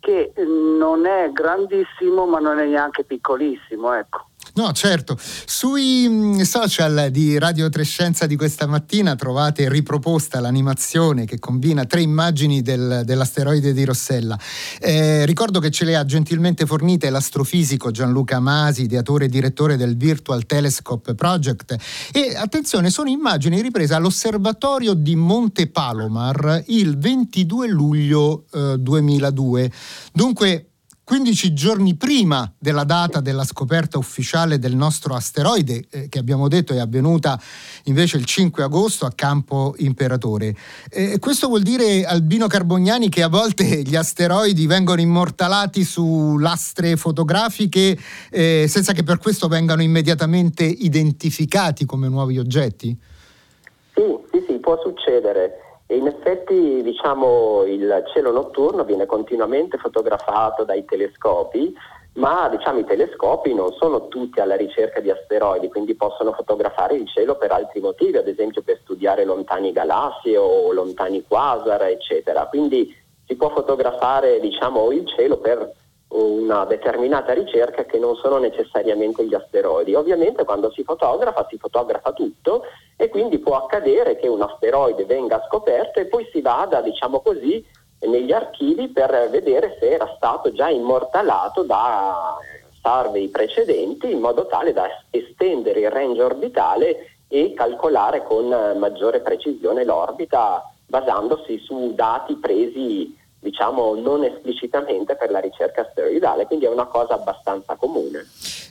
che 0.00 0.32
non 0.36 1.06
è 1.06 1.30
grandissimo 1.32 2.26
ma 2.26 2.40
non 2.40 2.58
è 2.58 2.66
neanche 2.66 3.04
piccolissimo, 3.04 3.92
ecco. 3.94 4.26
No, 4.54 4.70
certo. 4.72 5.18
Sui 5.18 6.06
mm, 6.06 6.40
social 6.40 7.08
di 7.10 7.38
Radio 7.38 7.70
Trescenza 7.70 8.26
di 8.26 8.36
questa 8.36 8.66
mattina 8.66 9.16
trovate 9.16 9.70
riproposta 9.70 10.40
l'animazione 10.40 11.24
che 11.24 11.38
combina 11.38 11.86
tre 11.86 12.02
immagini 12.02 12.60
del, 12.60 13.00
dell'asteroide 13.06 13.72
di 13.72 13.84
Rossella. 13.84 14.38
Eh, 14.78 15.24
ricordo 15.24 15.58
che 15.58 15.70
ce 15.70 15.86
le 15.86 15.96
ha 15.96 16.04
gentilmente 16.04 16.66
fornite 16.66 17.08
l'astrofisico 17.08 17.90
Gianluca 17.90 18.40
Masi, 18.40 18.82
ideatore 18.82 19.24
e 19.24 19.28
direttore 19.28 19.78
del 19.78 19.96
Virtual 19.96 20.44
Telescope 20.44 21.14
Project. 21.14 21.74
E 22.12 22.34
attenzione, 22.36 22.90
sono 22.90 23.08
immagini 23.08 23.62
riprese 23.62 23.94
all'osservatorio 23.94 24.92
di 24.92 25.16
Monte 25.16 25.68
Palomar 25.68 26.62
il 26.66 26.98
22 26.98 27.68
luglio 27.68 28.44
eh, 28.52 28.76
2002. 28.78 29.72
Dunque 30.12 30.71
15 31.12 31.52
giorni 31.52 31.94
prima 31.94 32.50
della 32.58 32.84
data 32.84 33.20
della 33.20 33.44
scoperta 33.44 33.98
ufficiale 33.98 34.58
del 34.58 34.74
nostro 34.74 35.12
asteroide, 35.12 35.84
eh, 35.90 36.08
che 36.08 36.18
abbiamo 36.18 36.48
detto 36.48 36.72
è 36.72 36.78
avvenuta 36.78 37.38
invece 37.84 38.16
il 38.16 38.24
5 38.24 38.62
agosto 38.62 39.04
a 39.04 39.12
Campo 39.14 39.74
Imperatore. 39.76 40.56
Eh, 40.88 41.18
questo 41.18 41.48
vuol 41.48 41.60
dire, 41.60 42.06
Albino 42.06 42.46
Carbognani, 42.46 43.10
che 43.10 43.22
a 43.22 43.28
volte 43.28 43.64
gli 43.84 43.94
asteroidi 43.94 44.66
vengono 44.66 45.02
immortalati 45.02 45.84
su 45.84 46.38
lastre 46.38 46.96
fotografiche 46.96 47.94
eh, 48.30 48.64
senza 48.66 48.94
che 48.94 49.02
per 49.02 49.18
questo 49.18 49.48
vengano 49.48 49.82
immediatamente 49.82 50.64
identificati 50.64 51.84
come 51.84 52.08
nuovi 52.08 52.38
oggetti? 52.38 52.98
Sì, 53.94 54.02
sì, 54.30 54.44
sì, 54.48 54.58
può 54.60 54.80
succedere. 54.82 55.71
E 55.86 55.96
in 55.96 56.06
effetti 56.06 56.82
diciamo, 56.82 57.64
il 57.64 58.04
cielo 58.12 58.30
notturno 58.30 58.84
viene 58.84 59.06
continuamente 59.06 59.78
fotografato 59.78 60.64
dai 60.64 60.84
telescopi, 60.84 61.74
ma 62.14 62.48
diciamo, 62.48 62.80
i 62.80 62.84
telescopi 62.84 63.54
non 63.54 63.72
sono 63.72 64.08
tutti 64.08 64.40
alla 64.40 64.56
ricerca 64.56 65.00
di 65.00 65.10
asteroidi, 65.10 65.68
quindi 65.68 65.94
possono 65.94 66.32
fotografare 66.32 66.94
il 66.94 67.08
cielo 67.08 67.36
per 67.36 67.52
altri 67.52 67.80
motivi, 67.80 68.18
ad 68.18 68.28
esempio 68.28 68.62
per 68.62 68.80
studiare 68.82 69.24
lontani 69.24 69.72
galassie 69.72 70.36
o 70.36 70.72
lontani 70.72 71.24
quasar, 71.26 71.82
eccetera. 71.84 72.46
Quindi 72.46 72.94
si 73.26 73.34
può 73.34 73.48
fotografare 73.50 74.40
diciamo, 74.40 74.90
il 74.92 75.06
cielo 75.06 75.38
per 75.38 75.72
una 76.12 76.64
determinata 76.64 77.32
ricerca 77.32 77.84
che 77.84 77.98
non 77.98 78.16
sono 78.16 78.38
necessariamente 78.38 79.26
gli 79.26 79.34
asteroidi. 79.34 79.94
Ovviamente 79.94 80.44
quando 80.44 80.70
si 80.70 80.82
fotografa 80.82 81.46
si 81.48 81.56
fotografa 81.56 82.12
tutto 82.12 82.64
e 82.96 83.08
quindi 83.08 83.38
può 83.38 83.56
accadere 83.56 84.16
che 84.16 84.28
un 84.28 84.42
asteroide 84.42 85.04
venga 85.04 85.42
scoperto 85.46 86.00
e 86.00 86.06
poi 86.06 86.28
si 86.32 86.40
vada, 86.40 86.80
diciamo 86.80 87.20
così, 87.20 87.64
negli 88.00 88.32
archivi 88.32 88.88
per 88.88 89.28
vedere 89.30 89.76
se 89.78 89.90
era 89.90 90.12
stato 90.16 90.52
già 90.52 90.68
immortalato 90.68 91.62
da 91.62 92.36
survey 92.82 93.28
precedenti 93.28 94.10
in 94.10 94.18
modo 94.18 94.46
tale 94.46 94.72
da 94.72 94.88
estendere 95.10 95.80
il 95.80 95.90
range 95.90 96.22
orbitale 96.22 97.06
e 97.28 97.52
calcolare 97.54 98.24
con 98.24 98.48
maggiore 98.48 99.20
precisione 99.20 99.84
l'orbita 99.84 100.68
basandosi 100.84 101.58
su 101.58 101.94
dati 101.94 102.34
presi 102.36 103.16
diciamo 103.42 103.96
non 103.96 104.22
esplicitamente 104.22 105.16
per 105.16 105.30
la 105.30 105.40
ricerca 105.40 105.82
asteroidale, 105.82 106.46
quindi 106.46 106.64
è 106.64 106.68
una 106.68 106.86
cosa 106.86 107.14
abbastanza 107.14 107.74
comune. 107.74 108.24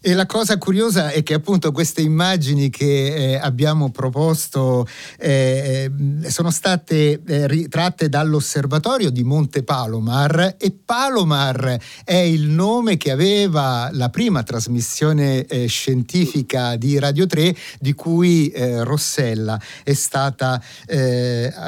E 0.03 0.15
la 0.15 0.25
cosa 0.25 0.57
curiosa 0.57 1.11
è 1.11 1.21
che 1.21 1.35
appunto 1.35 1.71
queste 1.71 2.01
immagini 2.01 2.71
che 2.71 3.33
eh, 3.33 3.35
abbiamo 3.35 3.91
proposto 3.91 4.87
eh, 5.19 5.91
eh 6.23 6.29
sono 6.31 6.49
state 6.49 7.21
eh, 7.23 7.47
ritratte 7.47 8.09
dall'osservatorio 8.09 9.11
di 9.11 9.23
Monte 9.23 9.63
Palomar 9.63 10.55
e 10.57 10.73
Palomar 10.83 11.77
è 12.03 12.15
il 12.15 12.47
nome 12.47 12.97
che 12.97 13.11
aveva 13.11 13.89
la 13.91 14.09
prima 14.09 14.41
trasmissione 14.41 15.45
eh, 15.45 15.67
scientifica 15.67 16.77
di 16.77 16.97
Radio 16.97 17.27
3 17.27 17.55
di 17.79 17.93
cui 17.93 18.49
eh, 18.49 18.83
Rossella 18.83 19.59
è 19.83 19.93
stata 19.93 20.59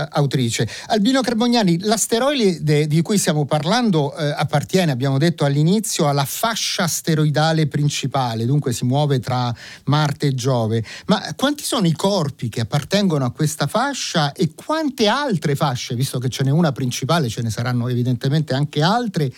autrice. 0.10 0.68
Albino 0.88 1.22
Carbognani, 1.22 1.80
l'asteroide 1.82 2.88
di 2.94 3.02
cui 3.02 3.18
stiamo 3.18 3.46
parlando 3.46 4.12
appartiene, 4.12 4.92
abbiamo 4.92 5.18
detto 5.18 5.46
all'inizio, 5.46 6.08
alla 6.08 6.26
fascia 6.26 6.84
asteroidale 6.84 7.66
principale, 7.66 8.46
dunque 8.46 8.72
si 8.72 8.86
muove 8.86 9.20
tra 9.20 9.52
Marte 9.86 10.28
e 10.28 10.36
Giove, 10.36 10.84
ma 11.08 11.34
quanti 11.36 11.64
sono 11.64 11.88
i 11.88 11.94
corpi 11.94 12.50
che 12.50 12.62
appartengono 12.62 13.26
a 13.26 13.32
questa 13.32 13.66
fascia 13.66 14.32
e 14.32 14.52
quante 14.54 15.08
altre 15.08 15.56
fasce, 15.56 15.96
visto 15.96 16.20
che 16.20 16.30
ce 16.30 16.44
n'è 16.44 16.52
una 16.52 16.72
principale, 16.72 17.30
ce 17.30 17.42
ne 17.42 17.50
saranno 17.50 17.88
evidentemente 17.88 18.54
anche 18.54 18.84
altre, 18.84 19.32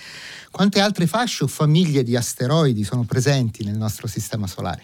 quante 0.51 0.81
altre 0.81 1.07
fasce 1.07 1.45
o 1.45 1.47
famiglie 1.47 2.03
di 2.03 2.17
asteroidi 2.17 2.83
sono 2.83 3.05
presenti 3.07 3.63
nel 3.63 3.77
nostro 3.77 4.07
sistema 4.07 4.47
solare? 4.47 4.83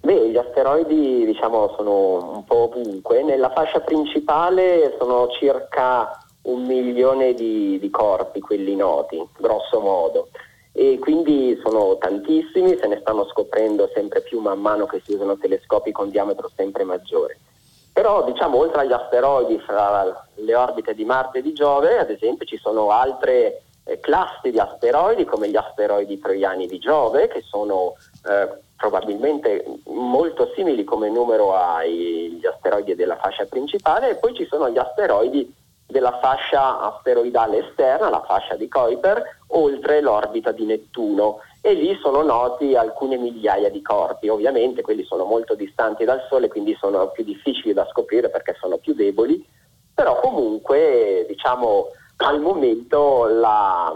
Beh, 0.00 0.30
gli 0.30 0.36
asteroidi 0.36 1.24
diciamo 1.24 1.72
sono 1.74 2.34
un 2.36 2.44
po' 2.44 2.70
ovunque, 2.70 3.22
nella 3.22 3.50
fascia 3.50 3.80
principale 3.80 4.94
sono 4.98 5.28
circa 5.40 6.22
un 6.48 6.64
milione 6.64 7.34
di, 7.34 7.78
di 7.78 7.90
corpi, 7.90 8.40
quelli 8.40 8.76
noti, 8.76 9.26
grosso 9.38 9.80
modo 9.80 10.28
e 10.78 10.98
quindi 11.00 11.58
sono 11.64 11.98
tantissimi, 11.98 12.76
se 12.78 12.86
ne 12.86 12.98
stanno 13.00 13.26
scoprendo 13.26 13.90
sempre 13.92 14.20
più 14.20 14.38
man 14.38 14.60
mano 14.60 14.86
che 14.86 15.02
si 15.04 15.14
usano 15.14 15.36
telescopi 15.36 15.90
con 15.90 16.08
diametro 16.08 16.48
sempre 16.54 16.84
maggiore. 16.84 17.38
Però 17.92 18.22
diciamo 18.22 18.58
oltre 18.58 18.82
agli 18.82 18.92
asteroidi 18.92 19.58
fra 19.58 20.24
le 20.36 20.54
orbite 20.54 20.94
di 20.94 21.04
Marte 21.04 21.38
e 21.38 21.42
di 21.42 21.52
Giove, 21.52 21.98
ad 21.98 22.10
esempio 22.10 22.46
ci 22.46 22.58
sono 22.58 22.90
altre 22.92 23.62
eh, 23.82 23.98
classi 23.98 24.52
di 24.52 24.60
asteroidi 24.60 25.24
come 25.24 25.48
gli 25.48 25.56
asteroidi 25.56 26.20
troiani 26.20 26.68
di 26.68 26.78
Giove 26.78 27.26
che 27.26 27.42
sono 27.42 27.94
eh, 28.28 28.48
probabilmente 28.76 29.64
molto 29.86 30.52
simili 30.54 30.84
come 30.84 31.10
numero 31.10 31.56
agli 31.56 32.46
asteroidi 32.46 32.94
della 32.94 33.16
fascia 33.16 33.46
principale 33.46 34.10
e 34.10 34.14
poi 34.14 34.32
ci 34.34 34.46
sono 34.46 34.70
gli 34.70 34.78
asteroidi 34.78 35.52
della 35.88 36.18
fascia 36.20 36.80
asteroidale 36.80 37.66
esterna, 37.66 38.10
la 38.10 38.22
fascia 38.22 38.56
di 38.56 38.68
Kuiper, 38.68 39.38
oltre 39.48 40.02
l'orbita 40.02 40.52
di 40.52 40.66
Nettuno 40.66 41.40
e 41.62 41.72
lì 41.72 41.98
sono 42.02 42.22
noti 42.22 42.76
alcune 42.76 43.16
migliaia 43.16 43.70
di 43.70 43.80
corpi. 43.80 44.28
Ovviamente 44.28 44.82
quelli 44.82 45.02
sono 45.04 45.24
molto 45.24 45.54
distanti 45.54 46.04
dal 46.04 46.26
Sole, 46.28 46.48
quindi 46.48 46.76
sono 46.78 47.08
più 47.08 47.24
difficili 47.24 47.72
da 47.72 47.86
scoprire 47.90 48.28
perché 48.28 48.54
sono 48.60 48.76
più 48.76 48.94
deboli, 48.94 49.42
però 49.94 50.20
comunque 50.20 51.24
diciamo 51.26 51.86
al 52.18 52.40
momento 52.40 53.26
la 53.26 53.94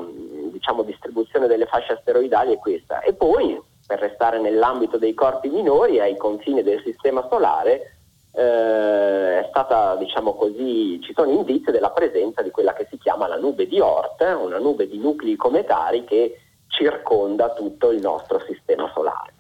diciamo, 0.51 0.83
distribuzione 0.83 1.47
delle 1.47 1.67
fasce 1.67 1.93
asteroidali 1.93 2.55
è 2.55 2.59
questa. 2.59 3.01
E 3.01 3.13
poi, 3.13 3.61
per 3.87 3.99
restare 3.99 4.39
nell'ambito 4.39 4.97
dei 4.97 5.13
corpi 5.13 5.49
minori, 5.49 6.01
ai 6.01 6.17
confini 6.17 6.63
del 6.63 6.83
Sistema 6.85 7.27
Solare, 7.29 7.92
eh, 8.35 9.41
è 9.41 9.47
stata, 9.49 9.97
diciamo 9.97 10.35
così, 10.35 11.01
ci 11.03 11.13
sono 11.15 11.31
indizi 11.31 11.71
della 11.71 11.91
presenza 11.91 12.43
di 12.43 12.51
quella 12.51 12.73
che 12.73 12.87
si 12.91 12.99
chiama 12.99 13.27
la 13.27 13.37
nube 13.37 13.67
di 13.67 13.79
Oort, 13.79 14.21
una 14.21 14.59
nube 14.59 14.89
di 14.89 14.99
nuclei 14.99 15.37
cometari 15.37 16.05
che 16.05 16.39
circonda 16.69 17.53
tutto 17.53 17.91
il 17.91 18.01
nostro 18.01 18.41
sistema 18.47 18.91
solare. 18.95 19.33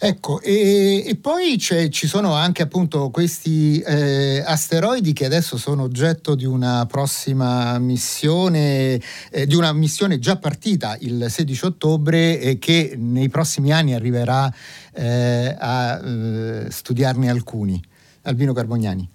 Ecco, 0.00 0.40
e, 0.40 1.02
e 1.08 1.16
poi 1.16 1.58
ci 1.58 2.06
sono 2.06 2.32
anche 2.34 2.62
appunto 2.62 3.10
questi 3.10 3.80
eh, 3.80 4.40
asteroidi 4.46 5.12
che 5.12 5.24
adesso 5.24 5.56
sono 5.56 5.82
oggetto 5.82 6.36
di 6.36 6.44
una 6.44 6.86
prossima 6.86 7.76
missione, 7.80 9.00
eh, 9.32 9.46
di 9.46 9.56
una 9.56 9.72
missione 9.72 10.20
già 10.20 10.36
partita 10.36 10.96
il 11.00 11.26
16 11.28 11.64
ottobre 11.64 12.38
e 12.38 12.60
che 12.60 12.94
nei 12.96 13.28
prossimi 13.28 13.72
anni 13.72 13.92
arriverà 13.92 14.48
eh, 14.94 15.56
a 15.58 15.98
eh, 15.98 16.70
studiarne 16.70 17.28
alcuni. 17.28 17.82
Albino 18.28 18.52
Carbognani. 18.52 19.08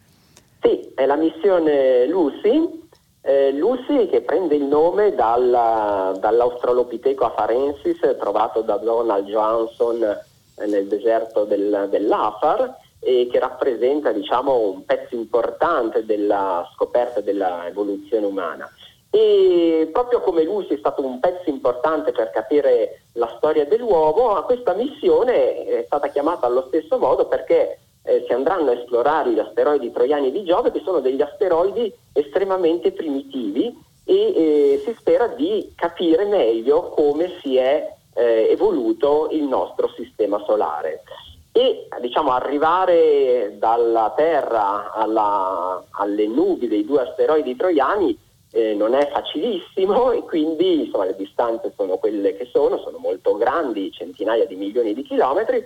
Sì, 0.62 0.92
è 0.96 1.06
la 1.06 1.16
missione 1.16 2.06
Lucy, 2.08 2.88
eh, 3.22 3.52
Lucy 3.52 4.08
che 4.10 4.22
prende 4.22 4.56
il 4.56 4.64
nome 4.64 5.14
dalla, 5.14 6.14
dall'Australopiteco 6.20 7.26
afarensis 7.26 8.00
trovato 8.20 8.62
da 8.62 8.78
Donald 8.78 9.26
Johansson 9.28 10.02
eh, 10.04 10.66
nel 10.66 10.88
deserto 10.88 11.44
del, 11.46 11.88
dell'Afar 11.90 12.78
e 13.00 13.28
che 13.30 13.40
rappresenta 13.40 14.12
diciamo, 14.12 14.58
un 14.60 14.86
pezzo 14.86 15.16
importante 15.16 16.06
della 16.06 16.68
scoperta 16.74 17.22
dell'evoluzione 17.22 18.26
umana. 18.26 18.70
E 19.10 19.90
proprio 19.92 20.22
come 20.22 20.44
Lucy 20.44 20.74
è 20.74 20.78
stato 20.80 21.06
un 21.06 21.20
pezzo 21.20 21.50
importante 21.50 22.12
per 22.12 22.32
capire 22.32 23.04
la 23.14 23.32
storia 23.38 23.66
dell'uomo, 23.66 24.42
questa 24.44 24.74
missione 24.74 25.66
è 25.66 25.84
stata 25.86 26.08
chiamata 26.08 26.48
allo 26.48 26.66
stesso 26.68 26.98
modo 26.98 27.28
perché 27.28 27.78
eh, 28.04 28.24
si 28.28 28.34
andranno 28.34 28.72
a 28.72 28.74
esplorare 28.74 29.32
gli 29.32 29.40
asteroidi 29.40 29.92
troiani 29.92 30.32
di 30.32 30.44
Giove, 30.44 30.72
che 30.72 30.82
sono 30.84 31.00
degli 31.00 31.22
asteroidi 31.22 31.94
estremamente 32.14 32.92
primitivi 32.92 33.76
e 34.06 34.14
eh, 34.14 34.82
si 34.86 34.94
spera 35.00 35.28
di 35.28 35.72
capire 35.76 36.26
meglio 36.26 36.90
come 36.90 37.34
si 37.42 37.56
è 37.56 37.94
eh, 38.16 38.48
evoluto 38.50 39.30
il 39.32 39.44
nostro 39.44 39.90
sistema 39.96 40.44
solare. 40.46 41.04
E 41.52 41.88
diciamo, 42.02 42.32
arrivare 42.32 43.56
dalla 43.58 44.12
Terra 44.16 44.92
alla, 44.92 45.84
alle 45.92 46.28
nubi 46.28 46.68
dei 46.68 46.84
due 46.84 47.04
asteroidi 47.04 47.56
troiani 47.56 48.18
eh, 48.52 48.74
non 48.74 48.94
è 48.94 49.10
facilissimo 49.12 50.12
e 50.14 50.24
quindi 50.24 50.86
insomma, 50.86 51.06
le 51.06 51.16
distanze 51.16 51.74
sono 51.76 51.98
quelle 51.98 52.36
che 52.36 52.50
sono, 52.52 52.78
sono 52.80 52.98
molto 52.98 53.36
grandi, 53.36 53.92
centinaia 53.92 54.46
di 54.46 54.56
milioni 54.56 54.94
di 54.94 55.04
chilometri 55.04 55.64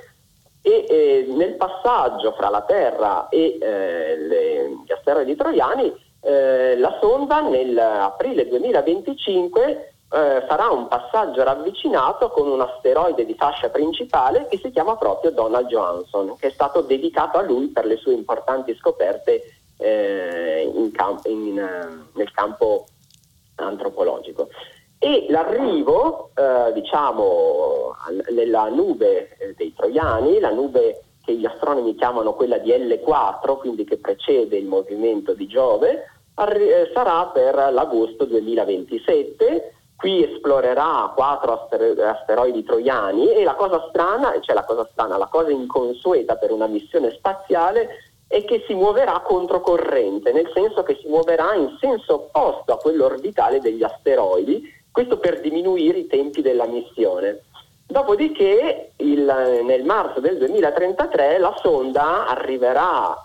e 0.62 0.86
eh, 0.90 1.26
nel 1.30 1.56
passaggio 1.56 2.34
fra 2.34 2.50
la 2.50 2.62
Terra 2.62 3.30
e 3.30 3.58
eh, 3.60 4.18
le, 4.18 4.70
asteroidi 4.88 5.36
troiani 5.36 5.94
eh, 6.22 6.78
la 6.78 6.98
sonda 7.00 7.42
nell'aprile 7.42 8.48
2025 8.48 9.94
eh, 10.10 10.44
farà 10.48 10.70
un 10.70 10.88
passaggio 10.88 11.44
ravvicinato 11.44 12.30
con 12.30 12.48
un 12.48 12.62
asteroide 12.62 13.26
di 13.26 13.36
fascia 13.36 13.70
principale 13.70 14.48
che 14.48 14.58
si 14.58 14.72
chiama 14.72 14.96
proprio 14.96 15.32
Donald 15.32 15.68
Johansson, 15.68 16.36
che 16.38 16.48
è 16.48 16.52
stato 16.52 16.82
dedicato 16.82 17.38
a 17.38 17.42
lui 17.42 17.68
per 17.68 17.86
le 17.86 17.98
sue 17.98 18.14
importanti 18.14 18.76
scoperte 18.76 19.44
eh, 19.78 20.72
in 20.74 20.92
camp- 20.92 21.26
in, 21.28 21.54
nel 22.14 22.32
campo 22.32 22.86
antropologico. 23.56 24.50
E 25.00 25.28
l'arrivo, 25.30 26.32
eh, 26.34 26.74
diciamo, 26.74 27.96
nella 28.32 28.68
nube 28.70 29.38
eh, 29.38 29.54
dei 29.56 29.74
troiani, 29.76 30.40
la 30.40 30.52
nube 30.52 31.04
che 31.24 31.36
gli 31.36 31.46
astronomi 31.46 31.94
chiamano 31.96 32.34
quella 32.34 32.58
di 32.58 32.72
L4, 32.72 33.58
quindi 33.58 33.84
che 33.84 33.98
precede 33.98 34.58
il 34.58 34.66
movimento 34.66 35.34
di 35.34 35.46
Giove, 35.46 36.06
arri- 36.36 36.70
eh, 36.70 36.92
sarà 36.94 37.28
per 37.28 37.54
l'agosto 37.72 38.26
2027. 38.26 39.74
Qui 39.96 40.24
esplorerà 40.24 41.12
quattro 41.16 41.62
aster- 41.62 42.00
asteroidi 42.00 42.64
troiani 42.64 43.34
e 43.34 43.44
la 43.44 43.56
cosa 43.56 43.88
strana, 43.90 44.40
cioè 44.42 44.56
la 44.56 44.64
cosa 44.64 44.88
strana, 44.92 45.18
la 45.18 45.28
cosa 45.28 45.52
inconsueta 45.52 46.36
per 46.38 46.52
una 46.52 46.68
missione 46.68 47.12
spaziale 47.12 47.90
e 48.28 48.44
che 48.46 48.64
si 48.68 48.74
muoverà 48.74 49.22
controcorrente, 49.26 50.32
nel 50.32 50.50
senso 50.54 50.84
che 50.84 50.98
si 51.02 51.08
muoverà 51.08 51.54
in 51.56 51.78
senso 51.80 52.16
opposto 52.16 52.74
a 52.74 52.78
quello 52.78 53.06
orbitale 53.06 53.60
degli 53.60 53.84
asteroidi, 53.84 54.76
questo 54.98 55.20
per 55.20 55.42
diminuire 55.42 56.00
i 56.00 56.08
tempi 56.08 56.42
della 56.42 56.66
missione. 56.66 57.44
Dopodiché 57.86 58.94
il, 58.96 59.62
nel 59.64 59.84
marzo 59.84 60.20
del 60.20 60.40
2033 60.40 61.38
la 61.38 61.56
sonda 61.62 62.26
arriverà 62.26 63.16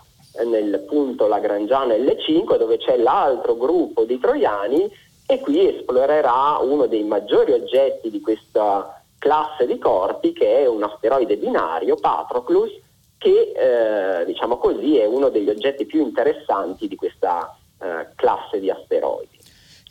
nel 0.45 0.85
punto 0.87 1.25
Lagrangiano 1.25 1.95
L5 1.95 2.57
dove 2.59 2.77
c'è 2.77 2.95
l'altro 2.97 3.57
gruppo 3.57 4.03
di 4.03 4.19
troiani 4.19 4.87
e 5.25 5.39
qui 5.39 5.67
esplorerà 5.67 6.59
uno 6.61 6.85
dei 6.85 7.03
maggiori 7.03 7.53
oggetti 7.53 8.11
di 8.11 8.21
questa 8.21 9.01
classe 9.17 9.65
di 9.65 9.79
corpi 9.79 10.31
che 10.31 10.59
è 10.59 10.67
un 10.67 10.83
asteroide 10.83 11.37
binario, 11.37 11.95
Patroclus, 11.95 12.69
che 13.17 13.51
eh, 13.55 14.25
diciamo 14.25 14.57
così 14.57 14.97
è 14.97 15.05
uno 15.05 15.29
degli 15.29 15.49
oggetti 15.49 15.87
più 15.87 16.03
interessanti 16.03 16.87
di 16.87 16.95
questa 16.95 17.57
eh, 17.81 18.09
classe 18.13 18.59
di 18.59 18.69
asteroidi. 18.69 19.41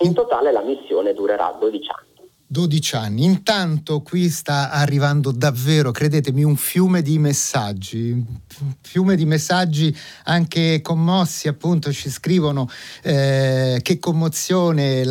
In 0.02 0.14
totale 0.14 0.50
la 0.50 0.62
missione 0.62 1.14
durerà 1.14 1.56
12 1.58 1.88
anni. 1.90 2.11
12 2.52 2.96
anni. 2.96 3.24
Intanto 3.24 4.02
qui 4.02 4.28
sta 4.28 4.70
arrivando 4.70 5.30
davvero, 5.32 5.90
credetemi, 5.90 6.44
un 6.44 6.56
fiume 6.56 7.00
di 7.00 7.18
messaggi, 7.18 8.10
un 8.10 8.74
fiume 8.82 9.16
di 9.16 9.24
messaggi 9.24 9.96
anche 10.24 10.82
commossi, 10.82 11.48
appunto 11.48 11.90
ci 11.94 12.10
scrivono 12.10 12.68
eh, 13.02 13.80
che 13.82 13.98
commozione 13.98 15.02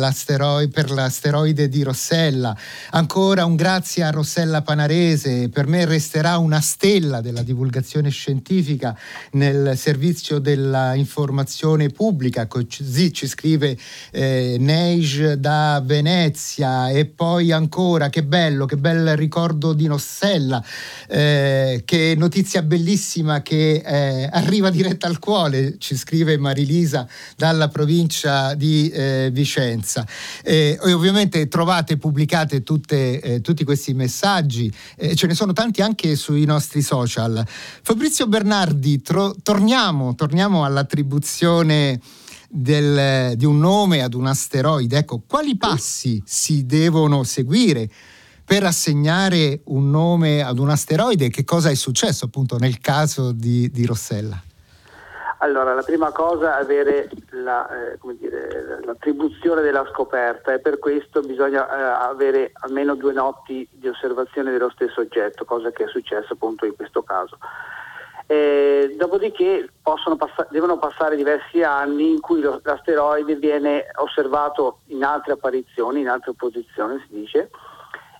per 0.72 0.92
l'asteroide 0.92 1.68
di 1.68 1.82
Rossella. 1.82 2.56
Ancora 2.90 3.44
un 3.44 3.56
grazie 3.56 4.04
a 4.04 4.10
Rossella 4.10 4.62
Panarese, 4.62 5.48
per 5.48 5.66
me 5.66 5.84
resterà 5.84 6.38
una 6.38 6.60
stella 6.60 7.20
della 7.20 7.42
divulgazione 7.42 8.10
scientifica 8.10 8.96
nel 9.32 9.76
servizio 9.76 10.38
dell'informazione 10.38 11.88
pubblica, 11.88 12.46
così 12.46 13.12
ci 13.12 13.26
scrive 13.26 13.76
eh, 14.12 14.58
Neige 14.60 15.40
da 15.40 15.82
Venezia 15.84 16.88
e 16.90 17.06
poi 17.06 17.30
poi 17.32 17.50
ancora, 17.50 18.10
che 18.10 18.24
bello, 18.24 18.66
che 18.66 18.76
bel 18.76 19.16
ricordo 19.16 19.72
di 19.72 19.86
Nossella, 19.86 20.62
eh, 21.08 21.80
che 21.86 22.14
notizia 22.14 22.60
bellissima 22.60 23.40
che 23.40 23.82
eh, 23.82 24.28
arriva 24.30 24.68
diretta 24.68 25.06
al 25.06 25.18
cuore, 25.18 25.76
ci 25.78 25.96
scrive 25.96 26.36
Marilisa 26.36 27.08
dalla 27.34 27.68
provincia 27.68 28.52
di 28.52 28.90
eh, 28.90 29.30
Vicenza. 29.32 30.06
e 30.42 30.78
ovviamente 30.82 31.48
trovate 31.48 31.96
pubblicate 31.96 32.62
tutte, 32.62 33.18
eh, 33.22 33.40
tutti 33.40 33.64
questi 33.64 33.94
messaggi, 33.94 34.70
eh, 34.98 35.14
ce 35.14 35.26
ne 35.26 35.32
sono 35.32 35.54
tanti 35.54 35.80
anche 35.80 36.14
sui 36.16 36.44
nostri 36.44 36.82
social. 36.82 37.42
Fabrizio 37.80 38.26
Bernardi, 38.26 39.00
tro- 39.00 39.34
torniamo, 39.42 40.14
torniamo 40.14 40.66
all'attribuzione 40.66 41.98
del, 42.54 43.34
di 43.36 43.46
un 43.46 43.58
nome 43.58 44.02
ad 44.02 44.12
un 44.12 44.26
asteroide. 44.26 44.98
Ecco, 44.98 45.22
quali 45.26 45.56
passi 45.56 46.22
si 46.26 46.66
devono 46.66 47.22
seguire 47.22 47.88
per 48.44 48.64
assegnare 48.64 49.60
un 49.64 49.90
nome 49.90 50.42
ad 50.42 50.58
un 50.58 50.68
asteroide? 50.68 51.30
Che 51.30 51.44
cosa 51.44 51.70
è 51.70 51.74
successo 51.74 52.26
appunto 52.26 52.58
nel 52.58 52.78
caso 52.78 53.32
di, 53.32 53.70
di 53.70 53.86
Rossella? 53.86 54.40
Allora, 55.38 55.74
la 55.74 55.82
prima 55.82 56.12
cosa 56.12 56.58
è 56.58 56.62
avere 56.62 57.08
la, 57.30 57.68
eh, 57.68 57.98
dire, 58.16 58.80
l'attribuzione 58.84 59.62
della 59.62 59.84
scoperta 59.90 60.52
e 60.52 60.60
per 60.60 60.78
questo 60.78 61.20
bisogna 61.20 61.66
eh, 61.66 62.10
avere 62.10 62.52
almeno 62.60 62.94
due 62.94 63.12
notti 63.12 63.66
di 63.72 63.88
osservazione 63.88 64.52
dello 64.52 64.70
stesso 64.70 65.00
oggetto, 65.00 65.44
cosa 65.44 65.72
che 65.72 65.84
è 65.84 65.88
successa 65.88 66.34
appunto 66.34 66.64
in 66.64 66.76
questo 66.76 67.02
caso. 67.02 67.38
Eh, 68.32 68.94
dopodiché 68.96 69.68
pass- 69.82 70.48
devono 70.48 70.78
passare 70.78 71.16
diversi 71.16 71.62
anni 71.62 72.12
in 72.12 72.20
cui 72.20 72.40
lo, 72.40 72.62
l'asteroide 72.62 73.34
viene 73.34 73.84
osservato 73.96 74.78
in 74.86 75.04
altre 75.04 75.34
apparizioni, 75.34 76.00
in 76.00 76.08
altre 76.08 76.32
posizioni 76.32 76.98
si 77.00 77.14
dice, 77.14 77.50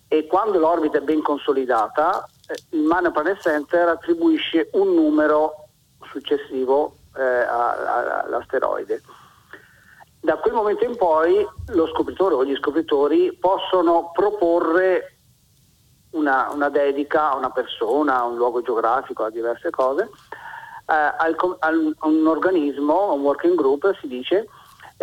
e 0.09 0.27
quando 0.27 0.59
l'orbita 0.59 0.99
è 0.99 1.01
ben 1.01 1.23
consolidata, 1.23 2.29
eh, 2.47 2.77
il 2.77 2.83
Mana 2.83 3.11
Planet 3.11 3.41
Center 3.41 3.89
attribuisce 3.89 4.69
un 4.73 4.93
numero 4.93 5.69
successivo 6.03 6.97
eh, 7.17 7.23
a, 7.23 7.71
a, 7.71 8.23
all'asteroide. 8.25 9.01
Da 10.21 10.37
quel 10.37 10.53
momento 10.53 10.85
in 10.85 10.95
poi 10.95 11.43
lo 11.69 11.87
scopritore 11.87 12.35
o 12.35 12.45
gli 12.45 12.55
scopritori 12.57 13.35
possono 13.41 14.11
proporre 14.13 15.12
una, 16.13 16.51
una, 16.53 16.69
dedica 16.69 17.31
a 17.31 17.37
una 17.37 17.51
persona, 17.51 18.21
a 18.21 18.25
un 18.25 18.37
luogo 18.37 18.63
geografico, 18.63 19.25
a 19.25 19.31
diverse 19.31 19.71
cose, 19.71 20.11
eh, 20.87 20.95
al, 20.95 21.37
al, 21.61 21.95
a 21.99 22.07
un 22.07 22.27
organismo, 22.27 23.11
a 23.11 23.13
un 23.13 23.23
working 23.23 23.55
group 23.55 23.97
si 24.01 24.09
dice, 24.09 24.49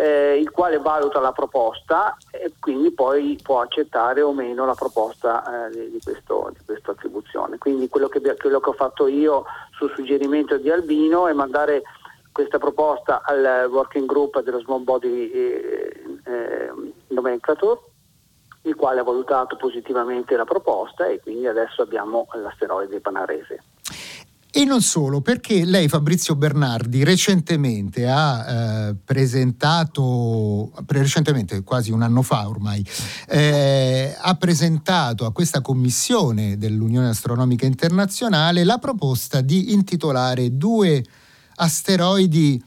eh, 0.00 0.38
il 0.38 0.50
quale 0.50 0.78
valuta 0.78 1.20
la 1.20 1.32
proposta 1.32 2.16
e 2.30 2.52
quindi 2.58 2.90
poi 2.90 3.38
può 3.42 3.60
accettare 3.60 4.22
o 4.22 4.32
meno 4.32 4.64
la 4.64 4.74
proposta 4.74 5.66
eh, 5.66 5.70
di, 5.70 5.90
di, 5.90 6.00
questo, 6.02 6.50
di, 6.56 6.64
questa 6.64 6.92
attribuzione. 6.92 7.58
Quindi 7.58 7.88
quello 7.88 8.08
che, 8.08 8.20
quello 8.36 8.60
che 8.60 8.70
ho 8.70 8.74
fatto 8.74 9.06
io 9.06 9.44
sul 9.72 9.92
suggerimento 9.94 10.56
di 10.56 10.70
Albino 10.70 11.26
è 11.28 11.32
mandare 11.34 11.82
questa 12.32 12.58
proposta 12.58 13.22
al 13.24 13.68
working 13.70 14.06
group 14.06 14.40
dello 14.40 14.60
Small 14.60 14.84
Body 14.84 15.30
eh, 15.30 16.02
eh, 16.24 16.72
Nomenclature 17.08 17.78
il 18.62 18.74
quale 18.74 19.00
ha 19.00 19.04
valutato 19.04 19.56
positivamente 19.56 20.36
la 20.36 20.44
proposta 20.44 21.06
e 21.06 21.20
quindi 21.20 21.46
adesso 21.46 21.82
abbiamo 21.82 22.26
l'asteroide 22.34 23.00
Panarese. 23.00 23.62
E 24.52 24.64
non 24.64 24.82
solo, 24.82 25.20
perché 25.20 25.64
lei 25.64 25.86
Fabrizio 25.86 26.34
Bernardi 26.34 27.04
recentemente 27.04 28.08
ha 28.08 28.88
eh, 28.88 28.94
presentato, 29.04 30.72
recentemente 30.88 31.62
quasi 31.62 31.92
un 31.92 32.02
anno 32.02 32.22
fa 32.22 32.48
ormai, 32.48 32.84
eh, 33.28 34.12
ha 34.18 34.34
presentato 34.34 35.24
a 35.24 35.32
questa 35.32 35.60
commissione 35.60 36.58
dell'Unione 36.58 37.10
Astronomica 37.10 37.64
Internazionale 37.64 38.64
la 38.64 38.78
proposta 38.78 39.40
di 39.40 39.72
intitolare 39.72 40.56
due 40.56 41.04
asteroidi 41.54 42.60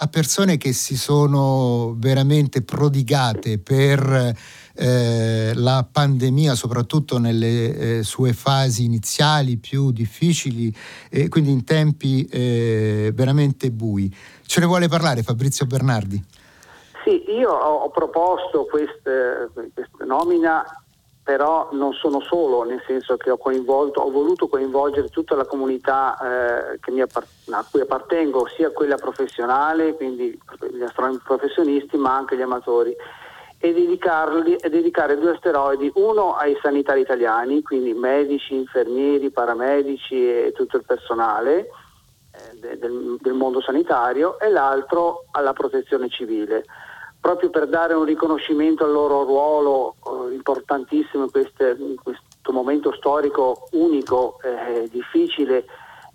a 0.00 0.06
persone 0.06 0.56
che 0.58 0.72
si 0.72 0.96
sono 0.96 1.94
veramente 1.96 2.62
prodigate 2.62 3.58
per 3.58 4.32
eh, 4.74 5.52
la 5.54 5.86
pandemia, 5.90 6.54
soprattutto 6.54 7.18
nelle 7.18 7.98
eh, 7.98 8.02
sue 8.04 8.32
fasi 8.32 8.84
iniziali 8.84 9.56
più 9.56 9.90
difficili 9.90 10.72
e 11.10 11.28
quindi 11.28 11.50
in 11.50 11.64
tempi 11.64 12.24
eh, 12.26 13.10
veramente 13.12 13.72
bui. 13.72 14.14
Ce 14.46 14.60
ne 14.60 14.66
vuole 14.66 14.86
parlare 14.86 15.22
Fabrizio 15.22 15.66
Bernardi? 15.66 16.24
Sì, 17.04 17.24
io 17.32 17.50
ho, 17.50 17.84
ho 17.84 17.90
proposto 17.90 18.66
questa 18.66 19.50
nomina 20.06 20.64
però 21.28 21.68
non 21.72 21.92
sono 21.92 22.22
solo, 22.22 22.62
nel 22.62 22.82
senso 22.86 23.18
che 23.18 23.30
ho, 23.30 23.38
ho 23.38 24.10
voluto 24.10 24.48
coinvolgere 24.48 25.10
tutta 25.10 25.34
la 25.34 25.44
comunità 25.44 26.16
eh, 26.16 27.02
appart- 27.02 27.50
a 27.50 27.66
cui 27.70 27.82
appartengo, 27.82 28.48
sia 28.56 28.70
quella 28.70 28.96
professionale, 28.96 29.94
quindi 29.94 30.40
gli 30.72 30.82
astronomi 30.82 31.20
professionisti, 31.22 31.98
ma 31.98 32.16
anche 32.16 32.34
gli 32.34 32.40
amatori, 32.40 32.96
e, 33.58 33.68
e 33.68 34.70
dedicare 34.70 35.18
due 35.18 35.32
asteroidi, 35.32 35.92
uno 35.96 36.32
ai 36.34 36.56
sanitari 36.62 37.02
italiani, 37.02 37.60
quindi 37.60 37.92
medici, 37.92 38.54
infermieri, 38.54 39.30
paramedici 39.30 40.14
e 40.14 40.52
tutto 40.56 40.78
il 40.78 40.84
personale 40.86 41.68
eh, 42.32 42.78
del, 42.78 43.18
del 43.20 43.34
mondo 43.34 43.60
sanitario, 43.60 44.40
e 44.40 44.48
l'altro 44.48 45.26
alla 45.32 45.52
protezione 45.52 46.08
civile 46.08 46.64
proprio 47.28 47.50
per 47.50 47.68
dare 47.68 47.92
un 47.92 48.04
riconoscimento 48.04 48.84
al 48.84 48.92
loro 48.92 49.22
ruolo 49.24 49.96
eh, 50.30 50.32
importantissimo 50.32 51.24
in, 51.24 51.30
queste, 51.30 51.76
in, 51.78 51.96
questo 52.02 52.52
momento 52.52 52.90
storico 52.94 53.68
unico, 53.72 54.38
eh, 54.42 54.88
difficile, 54.90 55.66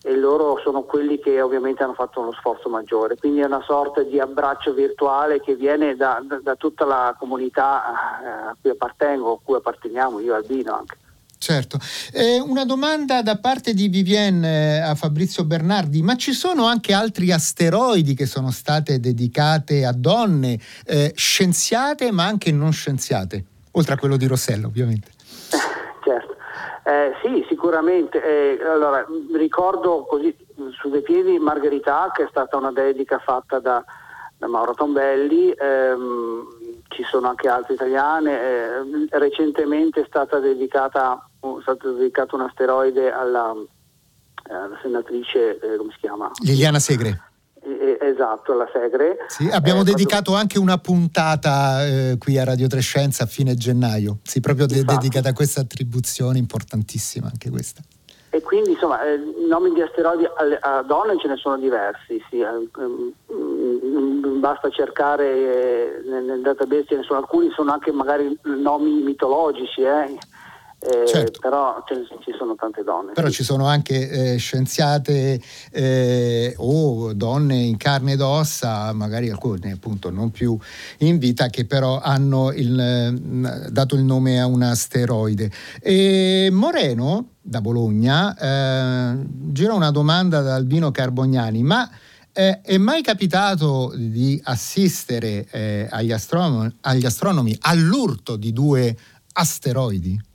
e 0.01 0.15
loro 0.15 0.59
sono 0.63 0.81
quelli 0.81 1.19
che 1.19 1.39
ovviamente 1.39 1.83
hanno 1.83 1.93
fatto 1.93 2.19
uno 2.19 2.33
sforzo 2.33 2.67
maggiore. 2.67 3.15
Quindi 3.15 3.41
è 3.41 3.45
una 3.45 3.61
sorta 3.61 4.01
di 4.01 4.19
abbraccio 4.19 4.73
virtuale 4.73 5.39
che 5.39 5.53
viene 5.53 5.95
da, 5.95 6.19
da, 6.23 6.39
da 6.41 6.55
tutta 6.55 6.83
la 6.83 7.15
comunità 7.19 7.83
eh, 8.23 8.27
a 8.49 8.55
cui 8.59 8.71
appartengo, 8.71 9.33
a 9.33 9.39
cui 9.43 9.55
apparteniamo, 9.55 10.19
io 10.19 10.33
Albino 10.33 10.73
anche. 10.73 10.97
Certo. 11.43 11.77
Eh, 12.13 12.39
una 12.39 12.63
domanda 12.63 13.21
da 13.21 13.37
parte 13.37 13.73
di 13.73 13.89
Vivienne 13.89 14.77
eh, 14.77 14.79
a 14.79 14.95
Fabrizio 14.95 15.43
Bernardi, 15.43 16.01
ma 16.01 16.15
ci 16.15 16.31
sono 16.31 16.67
anche 16.67 16.93
altri 16.93 17.33
asteroidi 17.33 18.13
che 18.13 18.25
sono 18.25 18.49
state 18.49 19.01
dedicate 19.01 19.83
a 19.83 19.91
donne 19.91 20.57
eh, 20.85 21.11
scienziate 21.13 22.13
ma 22.13 22.23
anche 22.23 22.53
non 22.53 22.71
scienziate, 22.71 23.43
oltre 23.71 23.95
a 23.95 23.97
quello 23.97 24.15
di 24.15 24.25
Rossella 24.25 24.67
ovviamente? 24.67 25.09
Certo, 25.49 26.37
eh, 26.85 27.11
sì 27.21 27.45
sicuramente. 27.49 28.23
Eh, 28.23 28.63
allora, 28.65 29.05
ricordo 29.33 30.05
così 30.05 30.33
su 30.79 30.89
dei 30.89 31.01
piedi 31.01 31.37
Margherita 31.39 32.09
che 32.15 32.23
è 32.23 32.27
stata 32.29 32.55
una 32.55 32.71
dedica 32.71 33.19
fatta 33.19 33.59
da, 33.59 33.83
da 34.37 34.47
Mauro 34.47 34.75
Tombelli. 34.75 35.51
Ehm, 35.51 36.61
ci 36.93 37.03
sono 37.03 37.27
anche 37.27 37.49
altre 37.49 37.73
italiane. 37.73 38.39
Eh, 38.39 39.07
recentemente 39.11 40.01
è 40.01 40.05
stata 40.07 40.39
dedicata 40.39 41.27
è 41.43 41.61
stato 41.61 41.93
dedicato 41.93 42.35
un 42.35 42.41
asteroide 42.41 43.11
alla, 43.11 43.53
eh, 44.49 44.53
alla 44.53 44.79
senatrice, 44.81 45.59
eh, 45.59 45.77
come 45.77 45.91
si 45.91 45.99
chiama? 45.99 46.31
Liliana 46.41 46.79
Segre. 46.79 47.21
esatto, 48.01 48.53
alla 48.53 48.67
Segre. 48.71 49.17
Sì, 49.27 49.47
abbiamo 49.47 49.81
eh, 49.81 49.85
dedicato 49.85 50.31
quando... 50.31 50.41
anche 50.41 50.59
una 50.59 50.77
puntata 50.77 51.85
eh, 51.85 52.17
qui 52.17 52.37
a 52.37 52.43
Radio 52.43 52.67
Trescenza 52.67 53.23
a 53.23 53.27
fine 53.27 53.55
gennaio, 53.55 54.19
sì, 54.23 54.39
proprio 54.39 54.65
de- 54.65 54.83
dedicata 54.83 55.29
a 55.29 55.33
questa 55.33 55.61
attribuzione 55.61 56.37
importantissima 56.37 57.27
anche 57.27 57.49
questa. 57.49 57.81
E 58.35 58.41
quindi 58.41 58.71
insomma, 58.71 59.03
eh, 59.03 59.19
nomi 59.47 59.73
di 59.73 59.81
asteroidi 59.81 60.25
a, 60.25 60.77
a 60.77 60.81
donne 60.81 61.19
ce 61.19 61.27
ne 61.27 61.35
sono 61.35 61.55
diversi, 61.55 62.19
sì, 62.31 62.39
eh, 62.39 62.67
mm, 63.31 64.39
basta 64.39 64.71
cercare 64.71 65.27
eh, 65.27 66.01
nel, 66.09 66.23
nel, 66.23 66.41
database, 66.41 66.85
ce 66.87 66.95
ne 66.95 67.03
sono 67.03 67.19
alcuni, 67.19 67.51
sono 67.51 67.71
anche 67.71 67.91
magari 67.91 68.35
nomi 68.41 69.03
mitologici, 69.03 69.83
eh, 70.83 71.07
certo. 71.07 71.39
però 71.39 71.81
ci 71.87 72.33
sono 72.37 72.55
tante 72.55 72.83
donne. 72.83 73.13
Però 73.13 73.27
sì. 73.27 73.33
ci 73.35 73.43
sono 73.43 73.67
anche 73.67 74.33
eh, 74.33 74.37
scienziate 74.37 75.41
eh, 75.71 76.53
o 76.57 77.13
donne 77.13 77.55
in 77.55 77.77
carne 77.77 78.13
ed 78.13 78.21
ossa, 78.21 78.91
magari 78.91 79.29
alcune 79.29 79.71
appunto 79.71 80.09
non 80.09 80.31
più 80.31 80.57
in 80.99 81.19
vita, 81.19 81.47
che 81.47 81.65
però 81.65 82.01
hanno 82.01 82.51
il, 82.51 83.67
dato 83.71 83.95
il 83.95 84.03
nome 84.03 84.41
a 84.41 84.45
un 84.45 84.61
asteroide. 84.61 85.49
E 85.81 86.49
Moreno 86.51 87.29
da 87.39 87.61
Bologna 87.61 88.35
eh, 88.37 89.25
gira 89.27 89.73
una 89.73 89.91
domanda 89.91 90.41
da 90.41 90.55
Albino 90.55 90.91
Carbognani, 90.91 91.63
ma 91.63 91.89
eh, 92.33 92.59
è 92.61 92.77
mai 92.77 93.01
capitato 93.01 93.93
di 93.95 94.39
assistere 94.43 95.45
eh, 95.49 95.87
agli, 95.89 96.11
astronomi, 96.11 96.75
agli 96.81 97.05
astronomi 97.05 97.55
all'urto 97.61 98.35
di 98.35 98.51
due 98.51 98.97
asteroidi? 99.33 100.31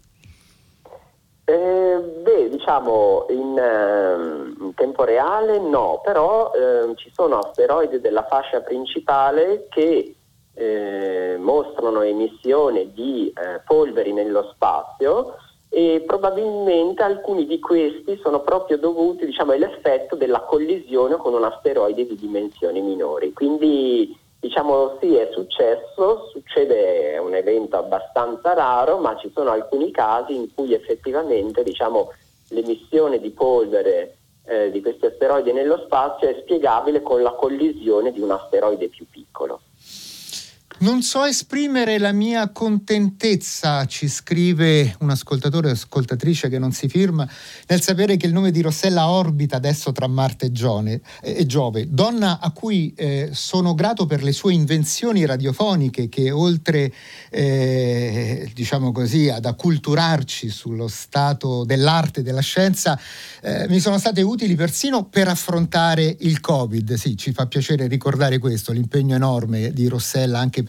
Eh, 1.49 1.99
beh, 1.99 2.51
diciamo 2.51 3.25
in, 3.31 3.57
eh, 3.59 4.63
in, 4.63 4.75
tempo 4.75 5.05
reale 5.05 5.59
no, 5.59 5.99
però 6.05 6.53
eh, 6.53 6.95
ci 6.97 7.11
sono 7.15 7.39
asteroidi 7.39 8.01
della 8.01 8.27
fascia 8.27 8.61
principale 8.61 9.67
che 9.71 10.15
eh, 10.53 11.37
mostrano 11.39 12.03
emissione 12.03 12.93
di 12.93 13.29
eh, 13.29 13.63
polveri 13.65 14.13
nello 14.13 14.51
spazio 14.53 15.37
e 15.71 16.05
probabilmente 16.07 17.03
alcuni 17.03 17.47
di 17.47 17.59
questi 17.61 18.21
sono 18.23 18.41
proprio 18.41 18.77
dovuti 18.77 19.25
diciamo, 19.25 19.53
all'effetto 19.53 20.17
della 20.17 20.41
collisione 20.41 21.17
con 21.17 21.33
un 21.33 21.45
asteroide 21.45 22.07
di 22.07 22.17
dimensioni 22.17 22.83
minori. 22.83 23.33
Quindi 23.33 24.15
Diciamo 24.40 24.98
sì, 25.01 25.16
è 25.16 25.29
successo, 25.33 26.29
succede, 26.31 27.14
è 27.14 27.18
un 27.18 27.35
evento 27.35 27.77
abbastanza 27.77 28.55
raro, 28.55 28.98
ma 28.98 29.16
ci 29.16 29.31
sono 29.35 29.51
alcuni 29.51 29.90
casi 29.90 30.35
in 30.35 30.55
cui 30.55 30.74
effettivamente 30.74 31.64
diciamo, 31.64 32.12
l'emissione 32.51 33.18
di 33.18 33.31
polvere 33.31 34.16
eh, 34.44 34.70
di 34.70 34.81
questi 34.81 35.07
asteroidi 35.07 35.53
nello 35.53 35.83
spazio 35.85 36.29
è 36.29 36.38
spiegabile 36.40 37.03
con 37.03 37.20
la 37.20 37.33
collisione 37.33 38.12
di 38.12 38.20
un 38.20 38.31
asteroide 38.31 38.88
più 38.88 39.07
piccolo. 39.11 39.61
Non 40.81 41.03
so 41.03 41.25
esprimere 41.25 41.99
la 41.99 42.12
mia 42.12 42.51
contentezza, 42.51 43.85
ci 43.87 44.07
scrive 44.07 44.95
un 45.01 45.11
ascoltatore 45.11 45.71
o 45.71 45.73
ascoltatrice 45.73 46.49
che 46.49 46.61
non 46.61 46.71
si 46.71 46.88
firma, 46.88 47.29
nel 47.67 47.83
sapere 47.83 48.17
che 48.17 48.27
il 48.27 48.33
nome 48.33 48.53
di 48.53 48.61
Rossella 48.61 49.09
orbita 49.09 49.57
adesso 49.57 49.91
tra 49.91 50.07
Marte 50.07 50.47
e, 50.47 50.53
Gione, 50.53 51.01
e 51.21 51.45
Giove, 51.47 51.88
donna 51.91 52.38
a 52.38 52.53
cui 52.53 52.95
eh, 52.95 53.31
sono 53.33 53.75
grato 53.75 54.07
per 54.07 54.23
le 54.23 54.31
sue 54.31 54.53
invenzioni 54.53 55.27
radiofoniche 55.27 56.09
che 56.09 56.31
oltre 56.31 56.93
eh, 57.31 58.49
diciamo 58.55 58.93
così, 58.93 59.29
ad 59.31 59.47
acculturarci 59.47 60.49
sullo 60.49 60.87
stato 60.87 61.64
dell'arte 61.64 62.21
e 62.21 62.23
della 62.23 62.41
scienza, 62.41 62.97
eh, 63.43 63.67
mi 63.69 63.81
sono 63.81 63.99
state 63.99 64.23
utili 64.23 64.55
persino 64.55 65.07
per 65.07 65.27
affrontare 65.27 66.19
il 66.21 66.38
Covid. 66.38 66.95
Sì, 66.95 67.17
ci 67.17 67.33
fa 67.33 67.47
piacere 67.49 67.88
ricordare 67.88 68.38
questo, 68.38 68.71
l'impegno 68.71 69.17
enorme 69.17 69.73
di 69.73 69.88
Rossella 69.88 70.38
anche 70.38 70.62
per 70.62 70.68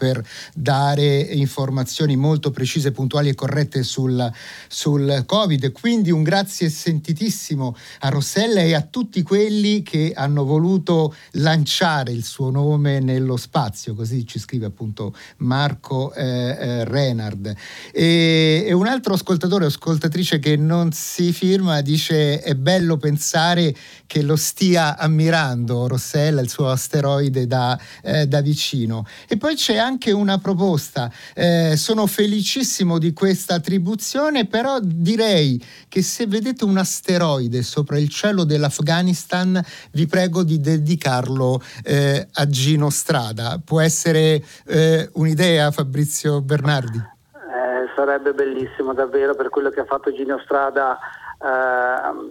dare 0.54 1.18
informazioni 1.18 2.16
molto 2.16 2.50
precise, 2.50 2.92
puntuali 2.92 3.28
e 3.28 3.34
corrette 3.34 3.82
sul, 3.82 4.30
sul 4.68 5.24
Covid. 5.26 5.72
Quindi 5.72 6.10
un 6.10 6.22
grazie 6.22 6.68
sentitissimo 6.70 7.76
a 8.00 8.08
Rossella 8.08 8.60
e 8.60 8.74
a 8.74 8.82
tutti 8.82 9.22
quelli 9.22 9.82
che 9.82 10.12
hanno 10.14 10.44
voluto 10.44 11.14
lanciare 11.32 12.12
il 12.12 12.24
suo 12.24 12.50
nome 12.50 13.00
nello 13.00 13.36
spazio, 13.36 13.94
così 13.94 14.26
ci 14.26 14.38
scrive 14.38 14.66
appunto 14.66 15.14
Marco 15.38 16.12
eh, 16.14 16.24
eh, 16.24 16.84
Renard. 16.84 17.54
E, 17.92 18.64
e, 18.66 18.72
un 18.72 18.86
altro 18.86 19.14
ascoltatore 19.14 19.64
o 19.64 19.68
ascoltatrice 19.68 20.38
che 20.38 20.56
non 20.56 20.92
si 20.92 21.32
firma 21.32 21.80
dice 21.80 22.40
è 22.40 22.54
bello 22.54 22.96
pensare 22.96 23.74
che 24.06 24.22
lo 24.22 24.36
stia 24.36 24.96
ammirando 24.96 25.86
Rossella, 25.86 26.40
il 26.40 26.48
suo 26.48 26.68
asteroide 26.68 27.46
da, 27.46 27.78
eh, 28.02 28.26
da 28.26 28.40
vicino. 28.40 29.06
E 29.28 29.36
poi 29.36 29.54
c'è 29.54 29.76
anche 29.76 29.89
anche 29.90 30.12
una 30.12 30.38
proposta. 30.38 31.10
Eh, 31.34 31.74
sono 31.76 32.06
felicissimo 32.06 32.98
di 32.98 33.12
questa 33.12 33.54
attribuzione, 33.54 34.46
però 34.46 34.78
direi 34.80 35.60
che 35.88 36.02
se 36.02 36.26
vedete 36.26 36.64
un 36.64 36.78
asteroide 36.78 37.62
sopra 37.62 37.98
il 37.98 38.08
cielo 38.08 38.44
dell'Afghanistan, 38.44 39.60
vi 39.92 40.06
prego 40.06 40.44
di 40.44 40.60
dedicarlo 40.60 41.60
eh, 41.82 42.26
a 42.32 42.46
Gino 42.46 42.88
Strada. 42.90 43.60
Può 43.62 43.80
essere 43.80 44.42
eh, 44.66 45.10
un'idea, 45.14 45.72
Fabrizio 45.72 46.40
Bernardi? 46.40 46.98
Eh, 46.98 47.90
sarebbe 47.96 48.32
bellissimo 48.32 48.94
davvero 48.94 49.34
per 49.34 49.48
quello 49.48 49.70
che 49.70 49.80
ha 49.80 49.84
fatto 49.84 50.12
Gino 50.12 50.38
Strada 50.44 50.98
ehm, 51.42 52.30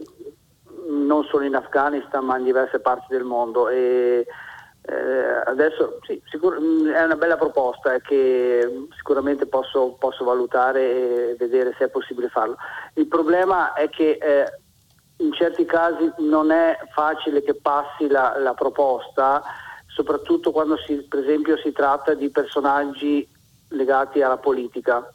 non 0.90 1.24
solo 1.26 1.44
in 1.44 1.56
Afghanistan 1.56 2.24
ma 2.24 2.38
in 2.38 2.46
diverse 2.46 2.80
parti 2.80 3.08
del 3.10 3.24
mondo 3.24 3.68
e 3.70 4.26
eh, 4.90 5.44
adesso 5.46 6.00
sì, 6.02 6.20
sicur- 6.30 6.60
mm, 6.60 6.90
è 6.90 7.04
una 7.04 7.16
bella 7.16 7.38
proposta 7.38 8.00
che 8.00 8.88
sicuramente 8.96 9.46
posso, 9.46 9.96
posso, 10.00 10.24
valutare 10.24 11.30
e 11.32 11.36
vedere 11.38 11.76
se 11.78 11.86
è 11.86 11.90
possibile 11.90 12.30
farlo. 12.30 12.58
Il 12.96 13.08
problema 13.08 13.74
è 13.74 13.88
che 13.90 14.18
eh, 14.20 14.52
in 15.18 15.32
certi 15.34 15.66
casi 15.66 16.12
non 16.18 16.50
è 16.50 16.80
facile 16.92 17.44
che 17.44 17.54
passi 17.54 18.08
la, 18.08 18.36
la 18.40 18.56
proposta, 18.56 19.44
soprattutto 19.88 20.52
quando 20.52 20.76
si, 20.78 20.96
per 21.08 21.20
esempio 21.20 21.58
si 21.58 21.72
tratta 21.72 22.16
di 22.16 22.32
personaggi 22.32 23.28
legati 23.70 24.24
alla 24.24 24.38
politica. 24.38 25.08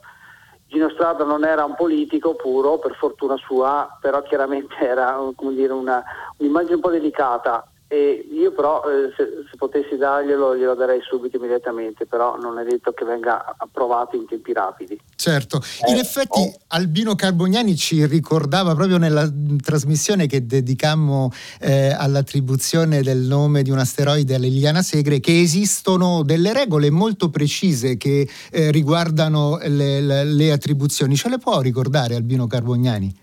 Gino 0.69 0.89
Strada 0.91 1.25
non 1.25 1.45
era 1.45 1.65
un 1.65 1.75
politico 1.75 2.35
puro, 2.37 2.79
per 2.79 2.95
fortuna 2.95 3.37
sua, 3.39 3.99
però 4.01 4.23
chiaramente 4.23 4.77
era 4.87 5.19
dire, 5.51 5.73
una, 5.73 6.01
un'immagine 6.37 6.77
un 6.77 6.81
po' 6.81 6.91
delicata 6.91 7.67
e 7.87 8.27
io 8.33 8.53
però 8.53 8.83
eh, 8.83 9.13
se, 9.17 9.45
se, 9.51 9.57
potessi 9.57 9.97
darglielo 9.97 10.57
glielo 10.57 10.75
darei 10.75 11.01
subito 11.03 11.37
immediatamente, 11.37 12.07
però 12.07 12.37
non 12.37 12.59
è 12.59 12.65
detto 12.65 12.93
che 12.93 13.05
venga 13.05 13.55
approvato 13.57 14.17
in 14.17 14.27
tempi 14.27 14.53
rapidi. 14.53 14.99
Certo, 15.15 15.61
in 15.87 15.97
eh, 15.97 16.01
effetti 16.01 16.41
oh. 16.41 16.53
Albino 16.69 17.15
Carbognani 17.15 17.77
ci 17.77 18.05
ricordava 18.07 18.75
proprio 18.75 18.97
nella 18.97 19.31
trasmissione 19.63 20.27
che 20.27 20.47
dedicammo 20.47 21.31
eh, 21.61 21.95
all'attribuzione 21.97 23.03
del 23.03 23.19
nome 23.19 23.63
di 23.63 23.71
un 23.71 23.79
asteroide 23.79 24.35
a 24.35 24.39
Liliana 24.39 24.83
Segre 24.83 25.21
che 25.21 25.41
esistono 25.41 26.23
delle 26.23 26.53
regole 26.53 26.91
molto 26.91 27.29
precise 27.29 27.97
che 27.97 28.29
eh, 28.51 28.71
riguardano 28.71 29.59
le, 29.63 30.01
le, 30.01 30.25
le 30.25 30.53
attribuzioni. 30.53 31.17
Ce 31.17 31.29
le 31.29 31.39
può 31.39 31.61
ricordare 31.61 32.15
Albino 32.15 32.47
Carbognani? 32.47 33.23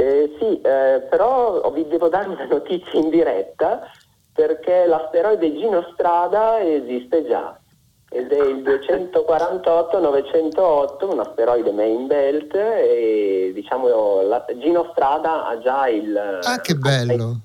Eh, 0.00 0.32
sì, 0.38 0.60
eh, 0.60 1.08
però 1.10 1.72
vi 1.72 1.84
devo 1.88 2.08
dare 2.08 2.28
una 2.28 2.44
notizia 2.44 3.00
in 3.00 3.10
diretta 3.10 3.80
perché 4.32 4.86
l'asteroide 4.86 5.52
Gino 5.56 5.90
Strada 5.92 6.62
esiste 6.62 7.26
già. 7.26 7.58
ed 8.10 8.30
è 8.30 8.42
il 8.42 8.62
248-908, 8.62 11.10
un 11.10 11.18
asteroide 11.18 11.72
main 11.72 12.06
belt 12.06 12.54
e 12.54 13.50
diciamo 13.52 14.22
la, 14.22 14.44
Gino 14.60 14.88
Strada 14.92 15.48
ha 15.48 15.58
già 15.58 15.88
il 15.88 16.16
Ah 16.42 16.60
che 16.60 16.76
bello! 16.76 17.40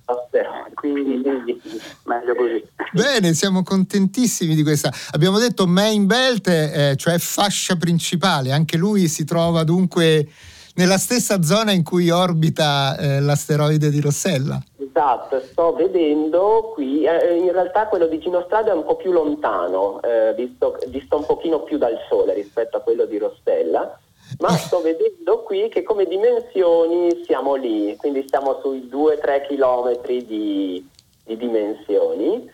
Quindi 0.76 1.60
meglio 2.06 2.36
così. 2.36 2.64
Bene, 2.92 3.34
siamo 3.34 3.64
contentissimi 3.64 4.54
di 4.54 4.62
questa. 4.62 4.92
Abbiamo 5.12 5.40
detto 5.40 5.66
main 5.66 6.06
belt, 6.06 6.48
eh, 6.48 6.94
cioè 6.98 7.18
fascia 7.18 7.78
principale, 7.78 8.52
anche 8.52 8.78
lui 8.78 9.08
si 9.08 9.26
trova 9.26 9.64
dunque 9.64 10.28
nella 10.76 10.98
stessa 10.98 11.42
zona 11.44 11.72
in 11.72 11.84
cui 11.84 12.10
orbita 12.10 12.98
eh, 12.98 13.20
l'asteroide 13.20 13.90
di 13.90 14.02
Rossella. 14.02 14.62
Esatto, 14.78 15.40
sto 15.42 15.74
vedendo 15.74 16.72
qui, 16.74 17.04
eh, 17.04 17.36
in 17.36 17.52
realtà 17.52 17.88
quello 17.88 18.08
di 18.08 18.20
Ginostrada 18.20 18.72
è 18.72 18.76
un 18.76 18.86
po' 18.86 18.96
più 18.96 19.12
lontano, 19.12 20.02
eh, 20.02 20.34
visto, 20.36 20.78
visto, 20.88 21.18
un 21.18 21.26
pochino 21.26 21.62
più 21.64 21.78
dal 21.78 21.98
Sole 22.08 22.34
rispetto 22.34 22.78
a 22.78 22.82
quello 22.82 23.06
di 23.06 23.18
Rossella, 23.18 23.98
ma 24.40 24.50
sto 24.50 24.82
vedendo 24.82 25.44
qui 25.44 25.70
che 25.70 25.84
come 25.84 26.06
dimensioni 26.06 27.24
siamo 27.26 27.56
lì, 27.56 27.96
quindi 27.98 28.26
siamo 28.28 28.60
sui 28.62 28.90
2-3 28.92 29.48
chilometri 29.48 30.26
di, 30.26 30.88
di, 31.24 31.38
dimensioni 31.38 32.50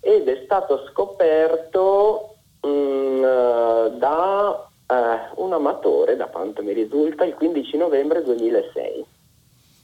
ed 0.00 0.28
è 0.28 0.42
stato 0.44 0.86
scoperto 0.90 2.36
mm, 2.66 3.22
da 3.98 4.68
uh, 4.86 5.42
un 5.42 5.52
amatore, 5.52 6.16
da 6.16 6.26
quanto 6.26 6.62
mi 6.62 6.72
risulta, 6.72 7.24
il 7.24 7.34
15 7.34 7.76
novembre 7.76 8.22
2006. 8.22 9.04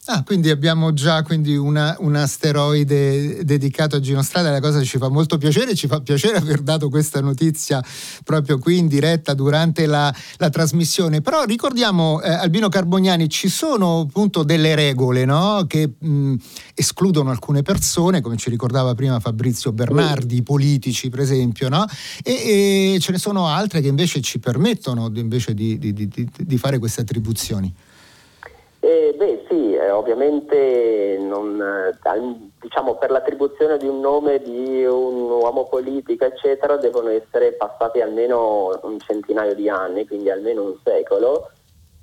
Ah, 0.06 0.24
quindi 0.24 0.50
abbiamo 0.50 0.92
già 0.92 1.22
quindi 1.22 1.54
una, 1.54 1.94
un 2.00 2.16
asteroide 2.16 3.44
dedicato 3.44 3.94
a 3.94 4.00
Ginostrada, 4.00 4.50
la 4.50 4.58
cosa 4.58 4.82
ci 4.82 4.98
fa 4.98 5.08
molto 5.08 5.38
piacere, 5.38 5.76
ci 5.76 5.86
fa 5.86 6.00
piacere 6.00 6.38
aver 6.38 6.60
dato 6.60 6.88
questa 6.88 7.20
notizia 7.20 7.80
proprio 8.24 8.58
qui 8.58 8.78
in 8.78 8.88
diretta 8.88 9.32
durante 9.32 9.86
la, 9.86 10.12
la 10.38 10.50
trasmissione. 10.50 11.20
Però 11.20 11.44
ricordiamo, 11.44 12.20
eh, 12.20 12.32
Albino 12.32 12.68
Carbognani, 12.68 13.28
ci 13.28 13.48
sono 13.48 14.00
appunto 14.00 14.42
delle 14.42 14.74
regole 14.74 15.24
no? 15.24 15.66
che 15.68 15.92
mh, 15.96 16.34
escludono 16.74 17.30
alcune 17.30 17.62
persone, 17.62 18.20
come 18.20 18.36
ci 18.36 18.50
ricordava 18.50 18.96
prima 18.96 19.20
Fabrizio 19.20 19.70
Bernardi, 19.70 20.38
i 20.38 20.42
politici 20.42 21.10
per 21.10 21.20
esempio, 21.20 21.68
no? 21.68 21.86
e, 22.24 22.94
e, 22.94 22.98
ce 22.98 23.12
ne 23.12 23.18
sono 23.18 23.46
altre 23.46 23.80
che 23.80 23.86
invece 23.86 24.20
ci 24.20 24.40
permettono 24.40 25.12
invece 25.14 25.54
di, 25.54 25.78
di, 25.78 25.92
di, 25.92 26.08
di 26.08 26.58
fare 26.58 26.80
queste 26.80 27.02
attribuzioni. 27.02 27.72
Eh, 28.84 29.14
beh 29.16 29.44
sì, 29.48 29.74
eh, 29.76 29.92
ovviamente 29.92 31.16
non, 31.20 31.60
eh, 31.62 31.96
diciamo, 32.60 32.96
per 32.96 33.12
l'attribuzione 33.12 33.76
di 33.78 33.86
un 33.86 34.00
nome 34.00 34.42
di 34.42 34.84
un 34.84 35.30
uomo 35.30 35.68
politico 35.68 36.24
eccetera 36.24 36.76
devono 36.76 37.10
essere 37.10 37.52
passati 37.52 38.00
almeno 38.00 38.76
un 38.82 38.98
centinaio 38.98 39.54
di 39.54 39.68
anni, 39.68 40.04
quindi 40.04 40.30
almeno 40.30 40.64
un 40.64 40.74
secolo 40.82 41.50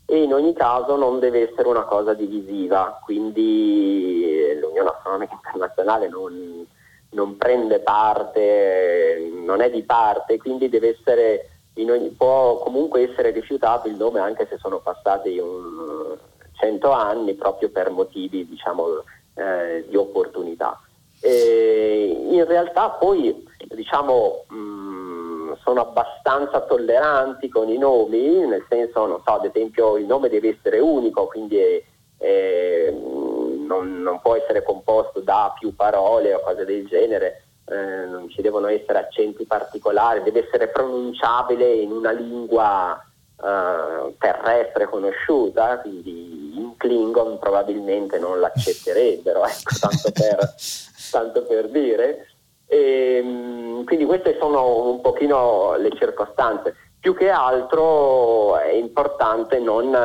e 0.06 0.24
in 0.24 0.34
ogni 0.34 0.54
caso 0.54 0.96
non 0.96 1.20
deve 1.20 1.50
essere 1.52 1.68
una 1.68 1.84
cosa 1.84 2.14
divisiva, 2.14 2.98
quindi 3.04 4.58
l'Unione 4.62 4.90
Astronomica 4.90 5.34
Internazionale 5.34 6.08
non, 6.08 6.66
non 7.10 7.36
prende 7.36 7.80
parte, 7.80 9.30
non 9.34 9.60
è 9.60 9.70
di 9.70 9.84
parte, 9.84 10.38
quindi 10.38 10.70
deve 10.70 10.98
essere, 10.98 11.50
ogni, 11.76 12.10
può 12.12 12.58
comunque 12.60 13.12
essere 13.12 13.32
rifiutato 13.32 13.90
il 13.90 13.96
nome 13.96 14.22
anche 14.22 14.48
se 14.50 14.58
sono 14.58 14.80
passati 14.80 15.38
un 15.40 16.18
100 16.60 16.92
anni 16.92 17.34
proprio 17.36 17.70
per 17.70 17.90
motivi 17.90 18.48
diciamo, 18.48 19.04
eh, 19.36 19.86
di 19.88 19.96
opportunità. 19.96 20.80
E 21.22 22.28
in 22.30 22.46
realtà 22.46 22.90
poi 22.92 23.46
diciamo, 23.68 24.46
mh, 24.48 24.56
mm, 24.56 25.54
sono 25.64 25.82
abbastanza 25.82 26.62
tolleranti 26.62 27.50
con 27.50 27.70
i 27.70 27.78
nomi, 27.78 28.46
nel 28.46 28.66
senso, 28.70 29.06
non 29.06 29.22
so, 29.26 29.32
ad 29.32 29.46
esempio 29.46 29.98
il 29.98 30.06
nome 30.06 30.30
deve 30.30 30.58
essere 30.58 30.80
unico, 30.80 31.28
quindi 31.28 31.58
è, 31.58 31.84
è, 32.18 32.92
non, 32.92 34.02
non, 34.02 34.20
può 34.22 34.36
essere 34.36 34.64
composto 34.64 35.20
da 35.20 35.54
più 35.58 35.76
parole 35.76 36.34
o 36.34 36.42
cose 36.42 36.66
del 36.66 36.88
genere, 36.88 37.44
eh, 37.66 38.06
non 38.06 38.30
ci 38.30 38.42
devono 38.42 38.68
essere 38.68 39.00
accenti 39.00 39.46
particolari, 39.46 40.24
deve 40.24 40.46
essere 40.46 40.70
pronunciabile 40.70 41.72
in 41.72 41.92
una 41.92 42.12
lingua 42.12 43.04
eh, 43.44 44.16
terrestre 44.18 44.86
conosciuta, 44.86 45.80
quindi 45.80 46.58
in 46.58 46.76
Klingon 46.78 47.40
probabilmente 47.40 48.20
non 48.20 48.40
l'accetterebbero, 48.40 49.46
ecco, 49.46 49.76
tanto, 49.80 50.12
per, 50.12 50.56
tanto 51.12 51.44
per 51.44 51.70
dire. 51.70 52.28
E, 52.68 53.22
ehm, 53.24 53.84
quindi 53.86 54.06
queste 54.06 54.38
sono 54.40 54.90
un 54.90 55.02
pochino 55.02 55.76
le 55.78 55.90
circostanze. 55.96 56.76
Più 57.00 57.16
che 57.16 57.30
altro 57.30 58.58
è 58.58 58.72
importante 58.74 59.60
non, 59.60 59.98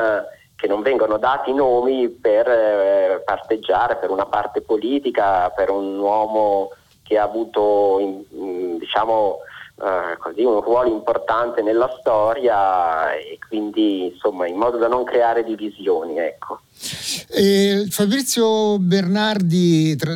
che 0.55 0.69
non 0.69 0.83
vengano 0.83 1.19
dati 1.19 1.53
nomi 1.53 2.09
per 2.09 2.49
eh, 2.49 3.23
parteggiare 3.25 3.97
per 3.97 4.11
una 4.11 4.27
parte 4.27 4.61
politica, 4.61 5.51
per 5.51 5.71
un 5.71 5.99
uomo 5.99 6.71
che 7.03 7.19
ha 7.19 7.25
avuto 7.25 7.99
diciamo, 8.79 9.39
eh, 9.77 10.17
così, 10.19 10.45
un 10.45 10.61
ruolo 10.61 10.89
importante 10.89 11.61
nella 11.61 11.95
storia 11.99 13.13
e 13.15 13.39
quindi 13.47 14.07
insomma 14.13 14.47
in 14.47 14.57
modo 14.57 14.79
da 14.79 14.89
non 14.89 15.05
creare 15.05 15.43
divisioni. 15.43 16.19
Ecco. 16.19 16.61
Eh, 17.29 17.87
Fabrizio 17.89 18.79
Bernardi, 18.79 19.97
tra, 19.97 20.15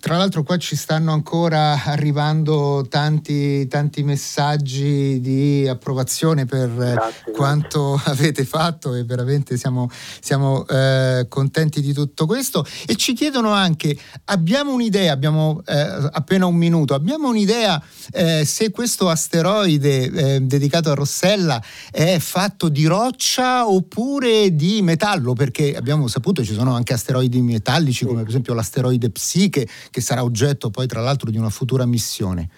tra, 0.00 0.16
l'altro 0.16 0.42
qua 0.42 0.56
ci 0.56 0.74
stanno 0.76 1.12
ancora 1.12 1.84
arrivando 1.84 2.86
tanti, 2.88 3.66
tanti 3.68 4.02
messaggi 4.02 5.20
di 5.20 5.66
approvazione 5.68 6.46
per 6.46 6.70
grazie, 6.70 7.32
quanto 7.32 8.00
avete 8.06 8.44
fatto 8.44 8.94
e 8.94 9.04
veramente 9.04 9.56
siamo, 9.56 9.90
siamo 10.20 10.66
eh, 10.66 11.26
contenti 11.28 11.80
di 11.80 11.92
tutto 11.92 12.26
questo. 12.26 12.64
E 12.86 12.96
ci 12.96 13.12
chiedono 13.12 13.50
anche, 13.50 13.96
abbiamo 14.26 14.72
un'idea, 14.72 15.12
abbiamo 15.12 15.62
eh, 15.66 16.08
appena 16.12 16.46
un 16.46 16.56
minuto, 16.56 16.94
abbiamo 16.94 17.28
un'idea 17.28 17.82
eh, 18.12 18.44
se 18.44 18.70
questo 18.70 19.08
asteroide 19.08 20.10
eh, 20.10 20.40
dedicato 20.40 20.90
a 20.90 20.94
Rossella 20.94 21.62
è 21.90 22.18
fatto 22.18 22.68
di 22.68 22.86
roccia 22.86 23.68
oppure 23.68 24.54
di 24.54 24.82
metallo? 24.82 25.32
Perché 25.34 25.76
abbiamo 25.76 26.05
saputo 26.08 26.42
ci 26.42 26.52
sono 26.52 26.74
anche 26.74 26.92
asteroidi 26.92 27.40
metallici 27.40 28.04
come 28.04 28.20
per 28.20 28.28
esempio 28.28 28.54
l'asteroide 28.54 29.10
Psiche 29.10 29.66
che 29.90 30.00
sarà 30.00 30.22
oggetto 30.22 30.70
poi 30.70 30.86
tra 30.86 31.00
l'altro 31.00 31.30
di 31.30 31.38
una 31.38 31.50
futura 31.50 31.86
missione. 31.86 32.48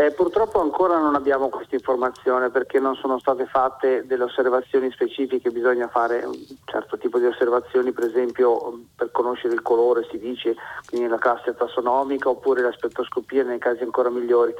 Eh, 0.00 0.12
purtroppo 0.12 0.62
ancora 0.62 0.98
non 0.98 1.14
abbiamo 1.14 1.50
questa 1.50 1.74
informazione 1.74 2.48
perché 2.48 2.78
non 2.78 2.94
sono 2.94 3.18
state 3.18 3.44
fatte 3.44 4.06
delle 4.06 4.24
osservazioni 4.24 4.90
specifiche, 4.90 5.50
bisogna 5.50 5.88
fare 5.88 6.24
un 6.24 6.38
certo 6.64 6.96
tipo 6.96 7.18
di 7.18 7.26
osservazioni, 7.26 7.92
per 7.92 8.04
esempio 8.04 8.80
per 8.96 9.10
conoscere 9.10 9.52
il 9.52 9.60
colore 9.60 10.06
si 10.10 10.18
dice, 10.18 10.56
quindi 10.86 11.06
la 11.06 11.18
classe 11.18 11.54
tassonomica 11.54 12.30
oppure 12.30 12.62
la 12.62 12.72
spettroscopia 12.72 13.44
nei 13.44 13.58
casi 13.58 13.82
ancora 13.82 14.08
migliori. 14.08 14.54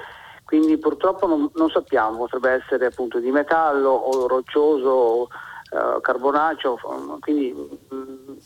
Quindi 0.44 0.76
purtroppo 0.76 1.26
non, 1.26 1.48
non 1.54 1.70
sappiamo, 1.70 2.18
potrebbe 2.18 2.50
essere 2.50 2.84
appunto 2.84 3.18
di 3.18 3.30
metallo 3.30 3.88
o 3.88 4.26
roccioso 4.26 5.30
uh, 5.70 6.00
carbonaceo, 6.00 6.78
quindi 7.20 7.54
mm, 7.94 8.36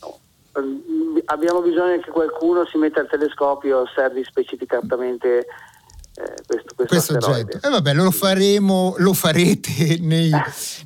abbiamo 1.25 1.61
bisogno 1.61 1.99
che 1.99 2.11
qualcuno 2.11 2.65
si 2.65 2.77
metta 2.77 3.01
al 3.01 3.09
telescopio 3.09 3.79
e 3.79 3.81
osservi 3.81 4.23
specificatamente 4.23 5.39
eh, 5.39 5.45
questo, 6.85 7.13
oggetto. 7.15 7.57
E 7.57 7.67
eh, 7.67 7.69
vabbè, 7.69 7.93
lo 7.93 8.11
faremo, 8.11 8.95
lo 8.97 9.13
farete 9.13 9.97
nei, 10.01 10.31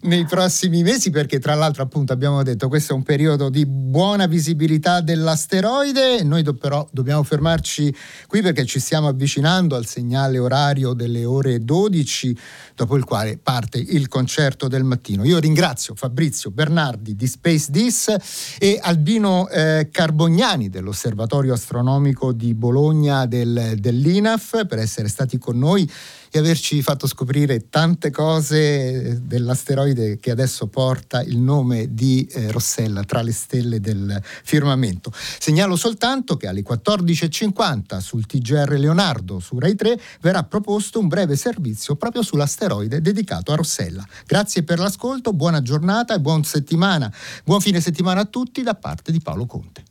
nei, 0.01 0.25
prossimi 0.25 0.83
mesi 0.83 1.09
perché 1.09 1.39
tra 1.39 1.55
l'altro 1.55 1.83
appunto 1.83 2.13
abbiamo 2.13 2.41
detto 2.43 2.67
questo 2.67 2.93
è 2.93 2.95
un 2.95 3.03
periodo 3.03 3.49
di 3.49 3.65
buona 3.65 4.25
visibilità 4.25 5.01
dell'asteroide, 5.01 6.23
noi 6.23 6.43
do, 6.43 6.53
però 6.53 6.87
dobbiamo 6.91 7.23
fermarci 7.23 7.93
qui 8.27 8.41
perché 8.41 8.65
ci 8.65 8.79
stiamo 8.79 9.07
avvicinando 9.07 9.75
al 9.75 9.85
segnale 9.85 10.39
orario 10.39 10.93
delle 10.93 11.25
ore 11.25 11.63
12 11.63 12.37
dopo 12.75 12.95
il 12.95 13.03
quale 13.03 13.37
parte 13.37 13.77
il 13.77 14.07
concerto 14.07 14.67
del 14.67 14.83
mattino. 14.83 15.23
Io 15.25 15.39
ringrazio 15.39 15.95
Fabrizio 15.95 16.51
Bernardi 16.51 17.15
di 17.15 17.27
Space 17.27 17.67
Dis 17.69 18.15
e 18.57 18.79
Albino 18.81 19.47
eh, 19.49 19.89
Carbognani 19.91 20.69
dell'Osservatorio 20.69 21.53
Astronomico 21.53 22.31
di 22.31 22.53
Bologna 22.53 23.25
del, 23.25 23.75
dell'INAF 23.77 24.65
per 24.65 24.79
essere 24.79 25.07
stati 25.07 25.37
con 25.37 25.57
noi 25.57 25.88
e 26.31 26.37
averci 26.37 26.81
fatto 26.81 27.07
scoprire 27.07 27.69
tante 27.69 28.11
cose 28.11 29.19
dell'asteroide 29.23 30.19
che 30.19 30.31
adesso 30.31 30.67
porta 30.67 31.21
il 31.21 31.37
nome 31.37 31.93
di 31.93 32.27
eh, 32.31 32.51
Rossella 32.51 33.03
tra 33.03 33.21
le 33.21 33.31
stelle 33.31 33.79
del 33.79 34.21
firmamento. 34.43 35.11
Segnalo 35.13 35.75
soltanto 35.75 36.37
che 36.37 36.47
alle 36.47 36.63
14.50 36.63 37.97
sul 37.99 38.25
TGR 38.25 38.77
Leonardo 38.77 39.39
su 39.39 39.57
Rai 39.57 39.75
3 39.75 39.99
verrà 40.21 40.43
proposto 40.43 40.99
un 40.99 41.07
breve 41.07 41.35
servizio 41.35 41.95
proprio 41.95 42.21
sull'asteroide 42.21 43.01
dedicato 43.01 43.51
a 43.51 43.55
Rossella. 43.55 44.05
Grazie 44.25 44.63
per 44.63 44.79
l'ascolto, 44.79 45.33
buona 45.33 45.61
giornata 45.61 46.13
e 46.13 46.19
buon 46.19 46.43
settimana. 46.43 47.11
Buon 47.43 47.61
fine 47.61 47.81
settimana 47.81 48.21
a 48.21 48.25
tutti 48.25 48.61
da 48.61 48.75
parte 48.75 49.11
di 49.11 49.19
Paolo 49.19 49.45
Conte. 49.45 49.88